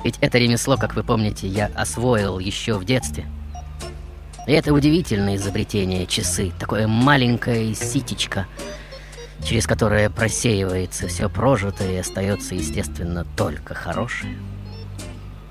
Ведь 0.05 0.19
это 0.21 0.37
ремесло, 0.37 0.77
как 0.77 0.95
вы 0.95 1.03
помните, 1.03 1.49
я 1.49 1.71
освоил 1.75 2.39
еще 2.39 2.75
в 2.75 2.85
детстве. 2.85 3.25
И 4.47 4.53
это 4.53 4.75
удивительное 4.75 5.37
изобретение 5.37 6.07
часы. 6.07 6.53
Такое 6.59 6.87
маленькое 6.87 7.75
ситечко, 7.75 8.47
через 9.45 9.67
которое 9.67 10.11
просеивается 10.11 11.09
все 11.09 11.29
прожитое 11.29 11.93
и 11.93 11.99
остается, 11.99 12.55
естественно, 12.55 13.27
только 13.37 13.75
хорошее. 13.75 14.37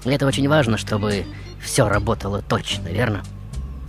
И 0.05 0.09
это 0.09 0.25
очень 0.25 0.49
важно, 0.49 0.77
чтобы 0.77 1.25
все 1.61 1.87
работало 1.87 2.41
точно, 2.41 2.89
верно? 2.89 3.23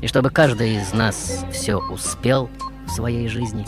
И 0.01 0.07
чтобы 0.07 0.31
каждый 0.31 0.77
из 0.77 0.93
нас 0.93 1.45
все 1.53 1.77
успел 1.77 2.51
в 2.87 2.91
своей 2.91 3.29
жизни. 3.29 3.67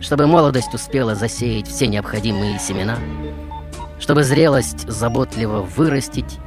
Чтобы 0.00 0.26
молодость 0.26 0.74
успела 0.74 1.14
засеять 1.14 1.68
все 1.68 1.86
необходимые 1.86 2.58
семена– 2.58 2.98
чтобы 4.02 4.24
зрелость 4.24 4.88
заботливо 4.90 5.62
вырастить 5.62 6.38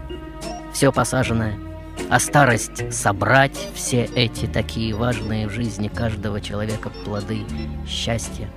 все 0.73 0.91
посаженное, 0.91 1.57
а 2.09 2.19
старость 2.19 2.93
собрать 2.93 3.57
все 3.73 4.09
эти 4.13 4.45
такие 4.45 4.93
важные 4.93 5.47
в 5.47 5.51
жизни 5.51 5.87
каждого 5.87 6.41
человека 6.41 6.89
плоды 7.05 7.43
счастья. 7.87 8.49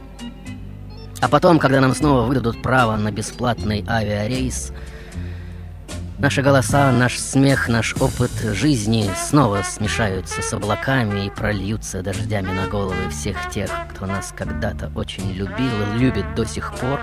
А 1.20 1.28
потом, 1.28 1.58
когда 1.58 1.80
нам 1.80 1.94
снова 1.94 2.26
выдадут 2.26 2.62
право 2.62 2.96
на 2.96 3.10
бесплатный 3.10 3.84
авиарейс, 3.88 4.72
наши 6.18 6.42
голоса, 6.42 6.92
наш 6.92 7.18
смех, 7.18 7.68
наш 7.68 7.96
опыт 8.00 8.30
жизни 8.54 9.10
снова 9.16 9.62
смешаются 9.62 10.42
с 10.42 10.52
облаками 10.52 11.26
и 11.26 11.30
прольются 11.30 12.02
дождями 12.02 12.52
на 12.52 12.68
головы 12.68 13.10
всех 13.10 13.50
тех, 13.50 13.68
кто 13.90 14.06
нас 14.06 14.32
когда-то 14.36 14.92
очень 14.94 15.32
любил 15.32 15.72
и 15.94 15.98
любит 15.98 16.36
до 16.36 16.46
сих 16.46 16.72
пор, 16.74 17.00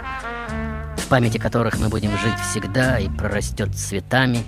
в 0.95 1.07
памяти 1.07 1.37
которых 1.37 1.77
мы 1.77 1.89
будем 1.89 2.11
жить 2.17 2.39
всегда 2.49 2.97
и 2.99 3.09
прорастет 3.09 3.75
цветами, 3.75 4.45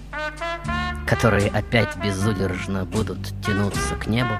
которые 1.06 1.50
опять 1.50 1.94
безудержно 1.98 2.86
будут 2.86 3.20
тянуться 3.46 3.96
к 3.96 4.08
небу. 4.08 4.40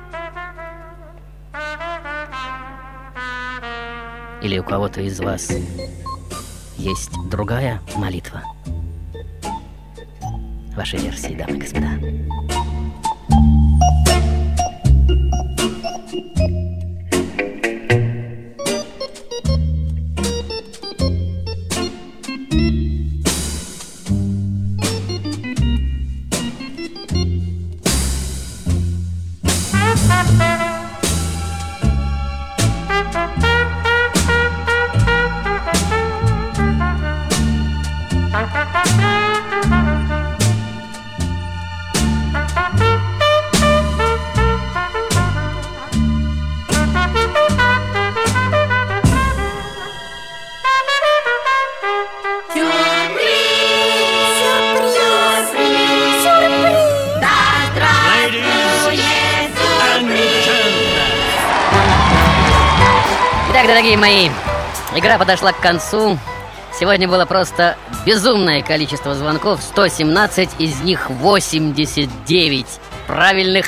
Или 4.42 4.60
у 4.60 4.64
кого-то 4.64 5.02
из 5.02 5.20
вас 5.20 5.52
есть 6.78 7.12
другая 7.30 7.82
молитва? 7.96 8.44
Ваши 10.76 10.98
версии, 10.98 11.34
дамы 11.34 11.58
и 11.58 11.60
господа. 11.60 11.90
Дорогие 63.88 63.98
мои, 63.98 64.30
игра 64.96 65.18
подошла 65.18 65.54
к 65.54 65.62
концу. 65.62 66.20
Сегодня 66.78 67.08
было 67.08 67.26
просто 67.26 67.78
безумное 68.06 68.62
количество 68.62 69.16
звонков, 69.16 69.62
117, 69.62 70.50
из 70.60 70.82
них 70.82 71.10
89 71.10 72.66
правильных. 73.08 73.68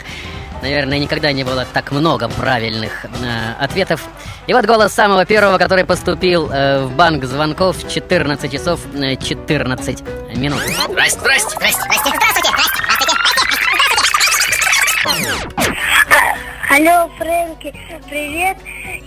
Наверное, 0.61 0.99
никогда 0.99 1.32
не 1.32 1.45
было 1.45 1.65
так 1.72 1.91
много 1.91 2.28
правильных 2.28 3.05
э, 3.05 3.53
ответов. 3.59 4.01
И 4.47 4.53
вот 4.53 4.65
голос 4.65 4.91
самого 4.91 5.24
первого, 5.24 5.57
который 5.57 5.86
поступил 5.86 6.49
э, 6.51 6.84
в 6.84 6.91
банк 6.95 7.24
звонков 7.24 7.78
14 7.89 8.51
часов 8.51 8.82
э, 8.93 9.15
14 9.15 10.03
минут. 10.36 10.59
Здрасте, 10.89 11.20
здрасте, 11.22 11.55
здрасте, 11.55 11.82
здрасте, 11.86 12.11
здравствуйте, 12.11 12.49
здравствуйте. 15.05 15.59
Алло, 16.70 17.09
Фрэнки, 17.17 17.74
привет. 18.07 18.55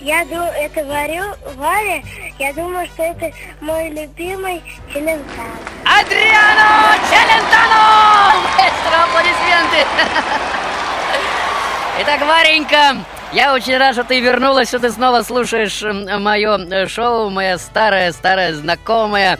Я 0.01 0.25
думаю, 0.25 0.51
это 0.51 0.83
Варю, 0.83 1.23
Варя. 1.55 2.01
Я 2.37 2.51
думаю, 2.51 2.85
что 2.87 3.03
это 3.03 3.31
мой 3.61 3.89
любимый 3.89 4.61
Челентано. 4.91 5.47
Адриано 5.85 6.97
Челентано! 7.09 8.33
Маэстро, 8.57 9.03
аплодисменты! 9.05 9.87
Итак, 12.01 12.19
Варенька, 12.27 12.97
я 13.31 13.53
очень 13.53 13.77
рад, 13.77 13.93
что 13.93 14.03
ты 14.03 14.19
вернулась, 14.19 14.67
что 14.67 14.79
ты 14.79 14.91
снова 14.91 15.21
слушаешь 15.21 15.81
мое 15.83 16.87
шоу, 16.87 17.29
моя 17.29 17.57
старая-старая 17.57 18.55
знакомая. 18.55 19.39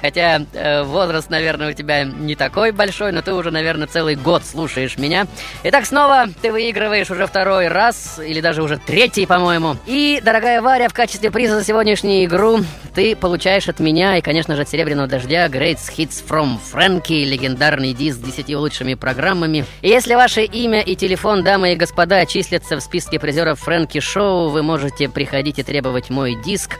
Хотя 0.00 0.42
э, 0.52 0.82
возраст, 0.82 1.30
наверное, 1.30 1.70
у 1.70 1.72
тебя 1.72 2.04
не 2.04 2.34
такой 2.34 2.72
большой, 2.72 3.12
но 3.12 3.22
ты 3.22 3.32
уже, 3.32 3.50
наверное, 3.50 3.86
целый 3.86 4.14
год 4.14 4.44
слушаешь 4.44 4.98
меня. 4.98 5.26
Итак, 5.64 5.86
снова 5.86 6.26
ты 6.42 6.52
выигрываешь 6.52 7.10
уже 7.10 7.26
второй 7.26 7.68
раз, 7.68 8.18
или 8.18 8.40
даже 8.40 8.62
уже 8.62 8.78
третий, 8.78 9.26
по-моему. 9.26 9.76
И, 9.86 10.20
дорогая 10.22 10.60
Варя, 10.60 10.88
в 10.88 10.94
качестве 10.94 11.30
приза 11.30 11.58
за 11.58 11.64
сегодняшнюю 11.64 12.24
игру 12.24 12.60
ты 12.94 13.14
получаешь 13.14 13.68
от 13.68 13.78
меня 13.78 14.16
и, 14.16 14.22
конечно 14.22 14.56
же, 14.56 14.62
от 14.62 14.68
Серебряного 14.68 15.08
Дождя 15.08 15.46
Great 15.46 15.78
Hits 15.96 16.24
from 16.26 16.58
Frankie, 16.72 17.24
легендарный 17.24 17.92
диск 17.92 18.18
с 18.18 18.20
10 18.20 18.54
лучшими 18.56 18.94
программами. 18.94 19.64
И 19.82 19.88
если 19.88 20.14
ваше 20.14 20.44
имя 20.44 20.80
и 20.80 20.96
телефон, 20.96 21.44
дамы 21.44 21.72
и 21.72 21.76
господа, 21.76 22.24
числятся 22.26 22.76
в 22.76 22.80
списке 22.80 23.18
призеров 23.18 23.60
Фрэнки 23.60 24.00
Шоу, 24.00 24.48
вы 24.48 24.62
можете 24.62 25.08
приходить 25.08 25.58
и 25.58 25.62
требовать 25.62 26.10
мой 26.10 26.36
диск. 26.42 26.78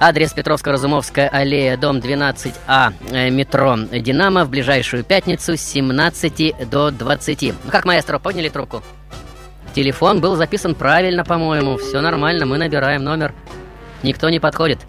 Адрес 0.00 0.32
Петровско-Разумовская 0.32 1.28
аллея, 1.28 1.76
дом 1.76 1.98
12А, 1.98 2.54
э, 2.66 3.30
метро 3.30 3.76
«Динамо» 3.76 4.44
в 4.44 4.50
ближайшую 4.50 5.04
пятницу 5.04 5.56
с 5.56 5.60
17 5.60 6.68
до 6.68 6.90
20. 6.90 7.42
Ну 7.64 7.70
как, 7.70 7.84
маэстро, 7.84 8.18
подняли 8.18 8.48
трубку? 8.48 8.82
Телефон 9.74 10.20
был 10.20 10.36
записан 10.36 10.74
правильно, 10.74 11.24
по-моему. 11.24 11.76
Все 11.76 12.00
нормально, 12.00 12.46
мы 12.46 12.58
набираем 12.58 13.04
номер. 13.04 13.32
Никто 14.02 14.28
не 14.28 14.40
подходит. 14.40 14.80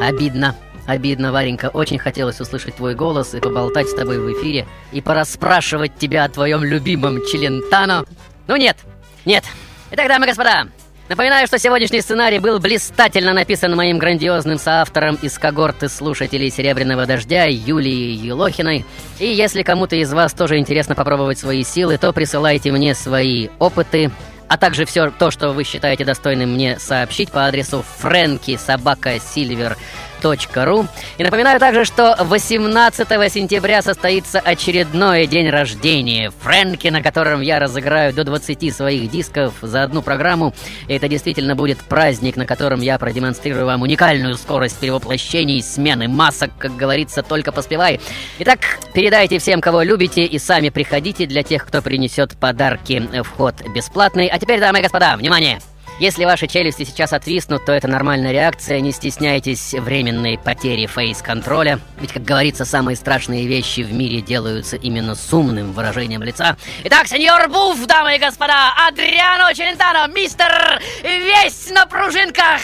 Обидно. 0.00 0.56
обидно, 0.86 1.30
Варенька. 1.32 1.68
Очень 1.68 1.98
хотелось 1.98 2.40
услышать 2.40 2.76
твой 2.76 2.94
голос 2.94 3.34
и 3.34 3.40
поболтать 3.40 3.88
с 3.88 3.94
тобой 3.94 4.18
в 4.18 4.32
эфире, 4.32 4.66
и 4.90 5.00
порасспрашивать 5.00 5.96
тебя 5.96 6.24
о 6.24 6.28
твоем 6.28 6.64
любимом 6.64 7.24
Челентано. 7.24 8.04
Ну 8.48 8.56
нет, 8.56 8.76
нет. 9.24 9.44
Итак, 9.90 10.08
дамы 10.08 10.24
и 10.24 10.28
господа, 10.28 10.66
Напоминаю, 11.08 11.46
что 11.46 11.58
сегодняшний 11.58 12.00
сценарий 12.00 12.38
был 12.38 12.58
блистательно 12.58 13.32
написан 13.32 13.74
моим 13.74 13.98
грандиозным 13.98 14.56
соавтором 14.56 15.16
из 15.16 15.36
когорты 15.36 15.88
слушателей 15.88 16.50
«Серебряного 16.50 17.06
дождя» 17.06 17.44
Юлией 17.44 18.14
Елохиной. 18.14 18.86
И 19.18 19.26
если 19.26 19.62
кому-то 19.62 19.96
из 19.96 20.12
вас 20.12 20.32
тоже 20.32 20.58
интересно 20.58 20.94
попробовать 20.94 21.38
свои 21.38 21.64
силы, 21.64 21.98
то 21.98 22.12
присылайте 22.12 22.70
мне 22.70 22.94
свои 22.94 23.48
опыты, 23.58 24.10
а 24.48 24.56
также 24.56 24.84
все 24.84 25.10
то, 25.10 25.30
что 25.30 25.50
вы 25.50 25.64
считаете 25.64 26.04
достойным 26.04 26.54
мне 26.54 26.78
сообщить 26.78 27.32
по 27.32 27.46
адресу 27.46 27.84
фрэнки 27.98 28.56
собака 28.56 29.18
сильвер 29.18 29.76
ру. 30.24 30.86
И 31.18 31.22
напоминаю 31.24 31.58
также, 31.58 31.84
что 31.84 32.16
18 32.20 33.08
сентября 33.32 33.82
состоится 33.82 34.40
очередной 34.40 35.26
день 35.26 35.48
рождения 35.50 36.30
Фрэнки, 36.40 36.88
на 36.88 37.02
котором 37.02 37.40
я 37.40 37.58
разыграю 37.58 38.12
до 38.12 38.24
20 38.24 38.74
своих 38.74 39.10
дисков 39.10 39.54
за 39.62 39.82
одну 39.82 40.02
программу. 40.02 40.54
И 40.88 40.94
это 40.94 41.08
действительно 41.08 41.54
будет 41.54 41.78
праздник, 41.78 42.36
на 42.36 42.46
котором 42.46 42.80
я 42.80 42.98
продемонстрирую 42.98 43.66
вам 43.66 43.82
уникальную 43.82 44.34
скорость 44.36 44.78
перевоплощений, 44.78 45.62
смены 45.62 46.08
масок, 46.08 46.50
как 46.58 46.76
говорится, 46.76 47.22
только 47.22 47.52
поспевай. 47.52 48.00
Итак, 48.38 48.60
передайте 48.94 49.38
всем, 49.38 49.60
кого 49.60 49.82
любите, 49.82 50.24
и 50.24 50.38
сами 50.38 50.68
приходите 50.68 51.26
для 51.26 51.42
тех, 51.42 51.66
кто 51.66 51.82
принесет 51.82 52.36
подарки. 52.36 53.02
Вход 53.22 53.54
бесплатный. 53.74 54.26
А 54.26 54.38
теперь, 54.38 54.60
дамы 54.60 54.80
и 54.80 54.82
господа, 54.82 55.16
внимание! 55.16 55.60
Если 55.98 56.24
ваши 56.24 56.46
челюсти 56.46 56.84
сейчас 56.84 57.12
отвиснут, 57.12 57.64
то 57.64 57.72
это 57.72 57.88
нормальная 57.88 58.32
реакция. 58.32 58.80
Не 58.80 58.92
стесняйтесь 58.92 59.74
временной 59.74 60.38
потери 60.42 60.86
фейс-контроля. 60.86 61.78
Ведь, 62.00 62.12
как 62.12 62.24
говорится, 62.24 62.64
самые 62.64 62.96
страшные 62.96 63.46
вещи 63.46 63.80
в 63.80 63.92
мире 63.92 64.20
делаются 64.20 64.76
именно 64.76 65.14
с 65.14 65.32
умным 65.32 65.72
выражением 65.72 66.22
лица. 66.22 66.56
Итак, 66.84 67.06
сеньор 67.06 67.48
Буф, 67.48 67.86
дамы 67.86 68.16
и 68.16 68.18
господа, 68.18 68.72
Адриано 68.88 69.54
Челентано, 69.54 70.08
мистер 70.12 70.80
весь 71.02 71.70
на 71.70 71.86
пружинках. 71.86 72.60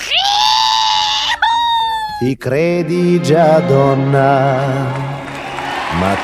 Ti 2.20 2.36
credi 2.36 3.22
già 3.22 3.60
donna, 3.60 4.90
ma. 6.00 6.16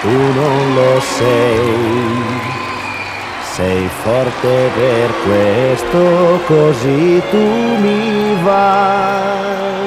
Sei 3.54 3.88
forte 4.02 4.68
per 4.74 5.10
questo, 5.22 6.40
così 6.44 7.22
tu 7.30 7.38
mi 7.38 8.34
vai. 8.42 9.83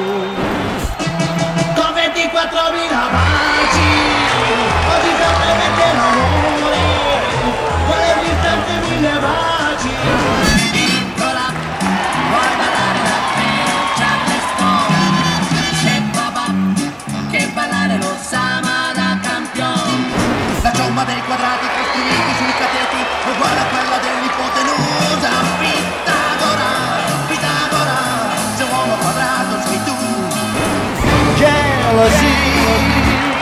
Jealousy, 31.97 32.35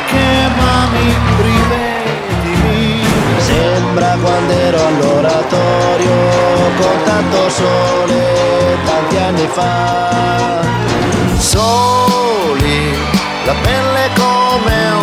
che 0.07 0.49
mami 0.55 1.13
rivedimi. 1.41 3.03
Sembra 3.37 4.15
quando 4.21 4.53
ero 4.53 4.79
all'oratorio 4.87 6.13
con 6.77 7.03
tanto 7.03 7.49
sole 7.49 8.77
tanti 8.85 9.17
anni 9.17 9.47
fa. 9.51 10.61
Soli, 11.37 12.97
la 13.43 13.55
pelle 13.61 14.09
come 14.15 14.89
un 14.91 14.94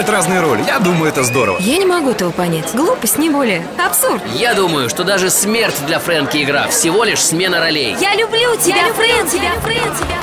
играть 0.00 0.08
разные 0.08 0.40
роли. 0.40 0.62
Я 0.66 0.78
думаю, 0.78 1.10
это 1.12 1.22
здорово. 1.24 1.58
Я 1.60 1.76
не 1.76 1.84
могу 1.84 2.10
этого 2.10 2.30
понять. 2.30 2.72
Глупость, 2.74 3.18
не 3.18 3.28
более. 3.28 3.66
Абсурд. 3.84 4.22
Я 4.34 4.54
думаю, 4.54 4.88
что 4.88 5.04
даже 5.04 5.28
смерть 5.28 5.74
для 5.86 5.98
Фрэнки 5.98 6.42
игра 6.42 6.68
всего 6.68 7.04
лишь 7.04 7.20
смена 7.20 7.60
ролей. 7.60 7.94
Я 8.00 8.14
люблю 8.14 8.56
тебя, 8.56 8.92
Фрэн, 8.94 9.28
тебя, 9.28 9.50
Фрэн, 9.62 9.94
тебя, 9.94 10.16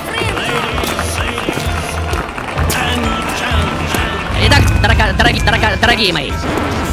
Итак, 4.48 4.62
дорога- 4.82 5.14
дороги- 5.18 5.42
дорога- 5.46 5.78
дорогие 5.82 6.14
мои, 6.14 6.32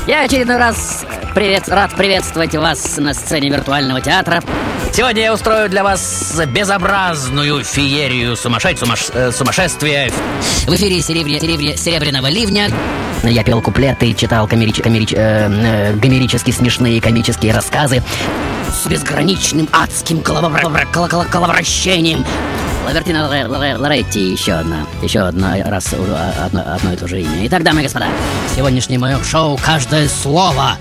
я 0.07 0.23
очередной 0.23 0.57
раз 0.57 1.05
привет, 1.35 1.69
рад 1.69 1.95
приветствовать 1.95 2.55
вас 2.55 2.97
на 2.99 3.13
сцене 3.13 3.49
виртуального 3.51 4.01
театра. 4.01 4.43
Сегодня 4.93 5.23
я 5.23 5.35
устрою 5.35 5.69
для 5.69 5.83
вас 5.83 6.41
безобразную 6.47 7.65
феерию 7.65 8.37
сумасшедь, 8.37 8.79
сумаш- 8.81 9.11
э, 9.13 9.33
сумасшествия. 9.33 10.13
В 10.67 10.75
эфире 10.75 10.99
серебря- 11.01 11.41
серебря- 11.41 11.77
серебряного 11.77 12.29
ливня. 12.29 12.71
Я 13.25 13.43
пел 13.43 13.61
куплеты, 13.61 14.13
читал 14.15 14.47
комерич- 14.47 14.81
комерич- 14.83 15.15
э, 15.15 15.49
э, 15.51 15.95
гомерически 15.95 16.53
смешные 16.53 17.01
комические 17.01 17.53
рассказы 17.53 18.03
с 18.73 18.87
безграничным 18.87 19.69
адским 19.73 20.21
коло- 20.21 20.51
коловращением. 21.31 22.25
Лавертина 22.87 23.27
Лоре- 23.29 23.47
Лоре- 23.47 23.77
Лоретти, 23.77 24.33
еще 24.33 24.53
одна, 24.53 24.87
еще 25.03 25.21
одна 25.21 25.57
раз 25.65 25.93
одно, 25.93 26.63
одно 26.75 26.93
и 26.93 26.97
то 26.97 27.09
же 27.09 27.21
имя. 27.21 27.47
Итак, 27.47 27.63
дамы 27.63 27.81
и 27.81 27.85
господа, 27.85 28.07
сегодняшнее 28.55 28.99
мое 28.99 29.19
шоу 29.25 29.59
«Каждое 29.65 30.07
слово» 30.09 30.77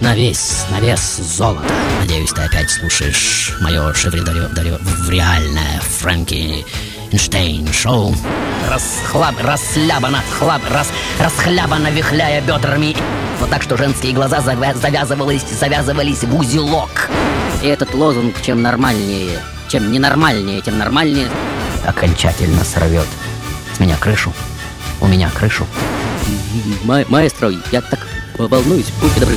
на 0.00 0.14
вес, 0.14 0.66
на 0.70 0.80
вес 0.80 1.16
золота. 1.16 1.62
Надеюсь, 2.00 2.30
ты 2.30 2.42
опять 2.42 2.70
слушаешь 2.70 3.54
мое 3.60 3.92
шевредореальное 3.94 5.80
Фрэнки 5.80 6.64
Эйнштейн 7.10 7.72
шоу. 7.72 8.14
Расхлаб, 8.68 9.34
расслабано, 9.42 10.20
хлаб, 10.38 10.62
рас, 10.70 10.88
расхлябано, 11.20 11.88
вихляя 11.88 12.40
бедрами. 12.40 12.96
Вот 13.40 13.50
так, 13.50 13.62
что 13.62 13.76
женские 13.76 14.12
глаза 14.12 14.38
завя- 14.38 14.76
завязывались, 14.78 15.42
завязывались 15.58 16.22
в 16.22 16.34
узелок. 16.38 17.08
И 17.62 17.66
этот 17.66 17.94
лозунг, 17.94 18.34
чем 18.42 18.62
нормальнее, 18.62 19.38
чем 19.68 19.90
ненормальнее, 19.92 20.60
тем 20.60 20.78
нормальнее, 20.78 21.28
окончательно 21.86 22.64
сорвет 22.64 23.06
с 23.76 23.80
меня 23.80 23.96
крышу. 23.96 24.32
У 25.00 25.06
меня 25.06 25.30
крышу. 25.30 25.66
Ма- 26.84 27.04
маэстро, 27.08 27.50
я 27.72 27.80
так 27.80 28.00
волнуюсь, 28.38 28.90
будьте 29.00 29.20
добры. 29.20 29.36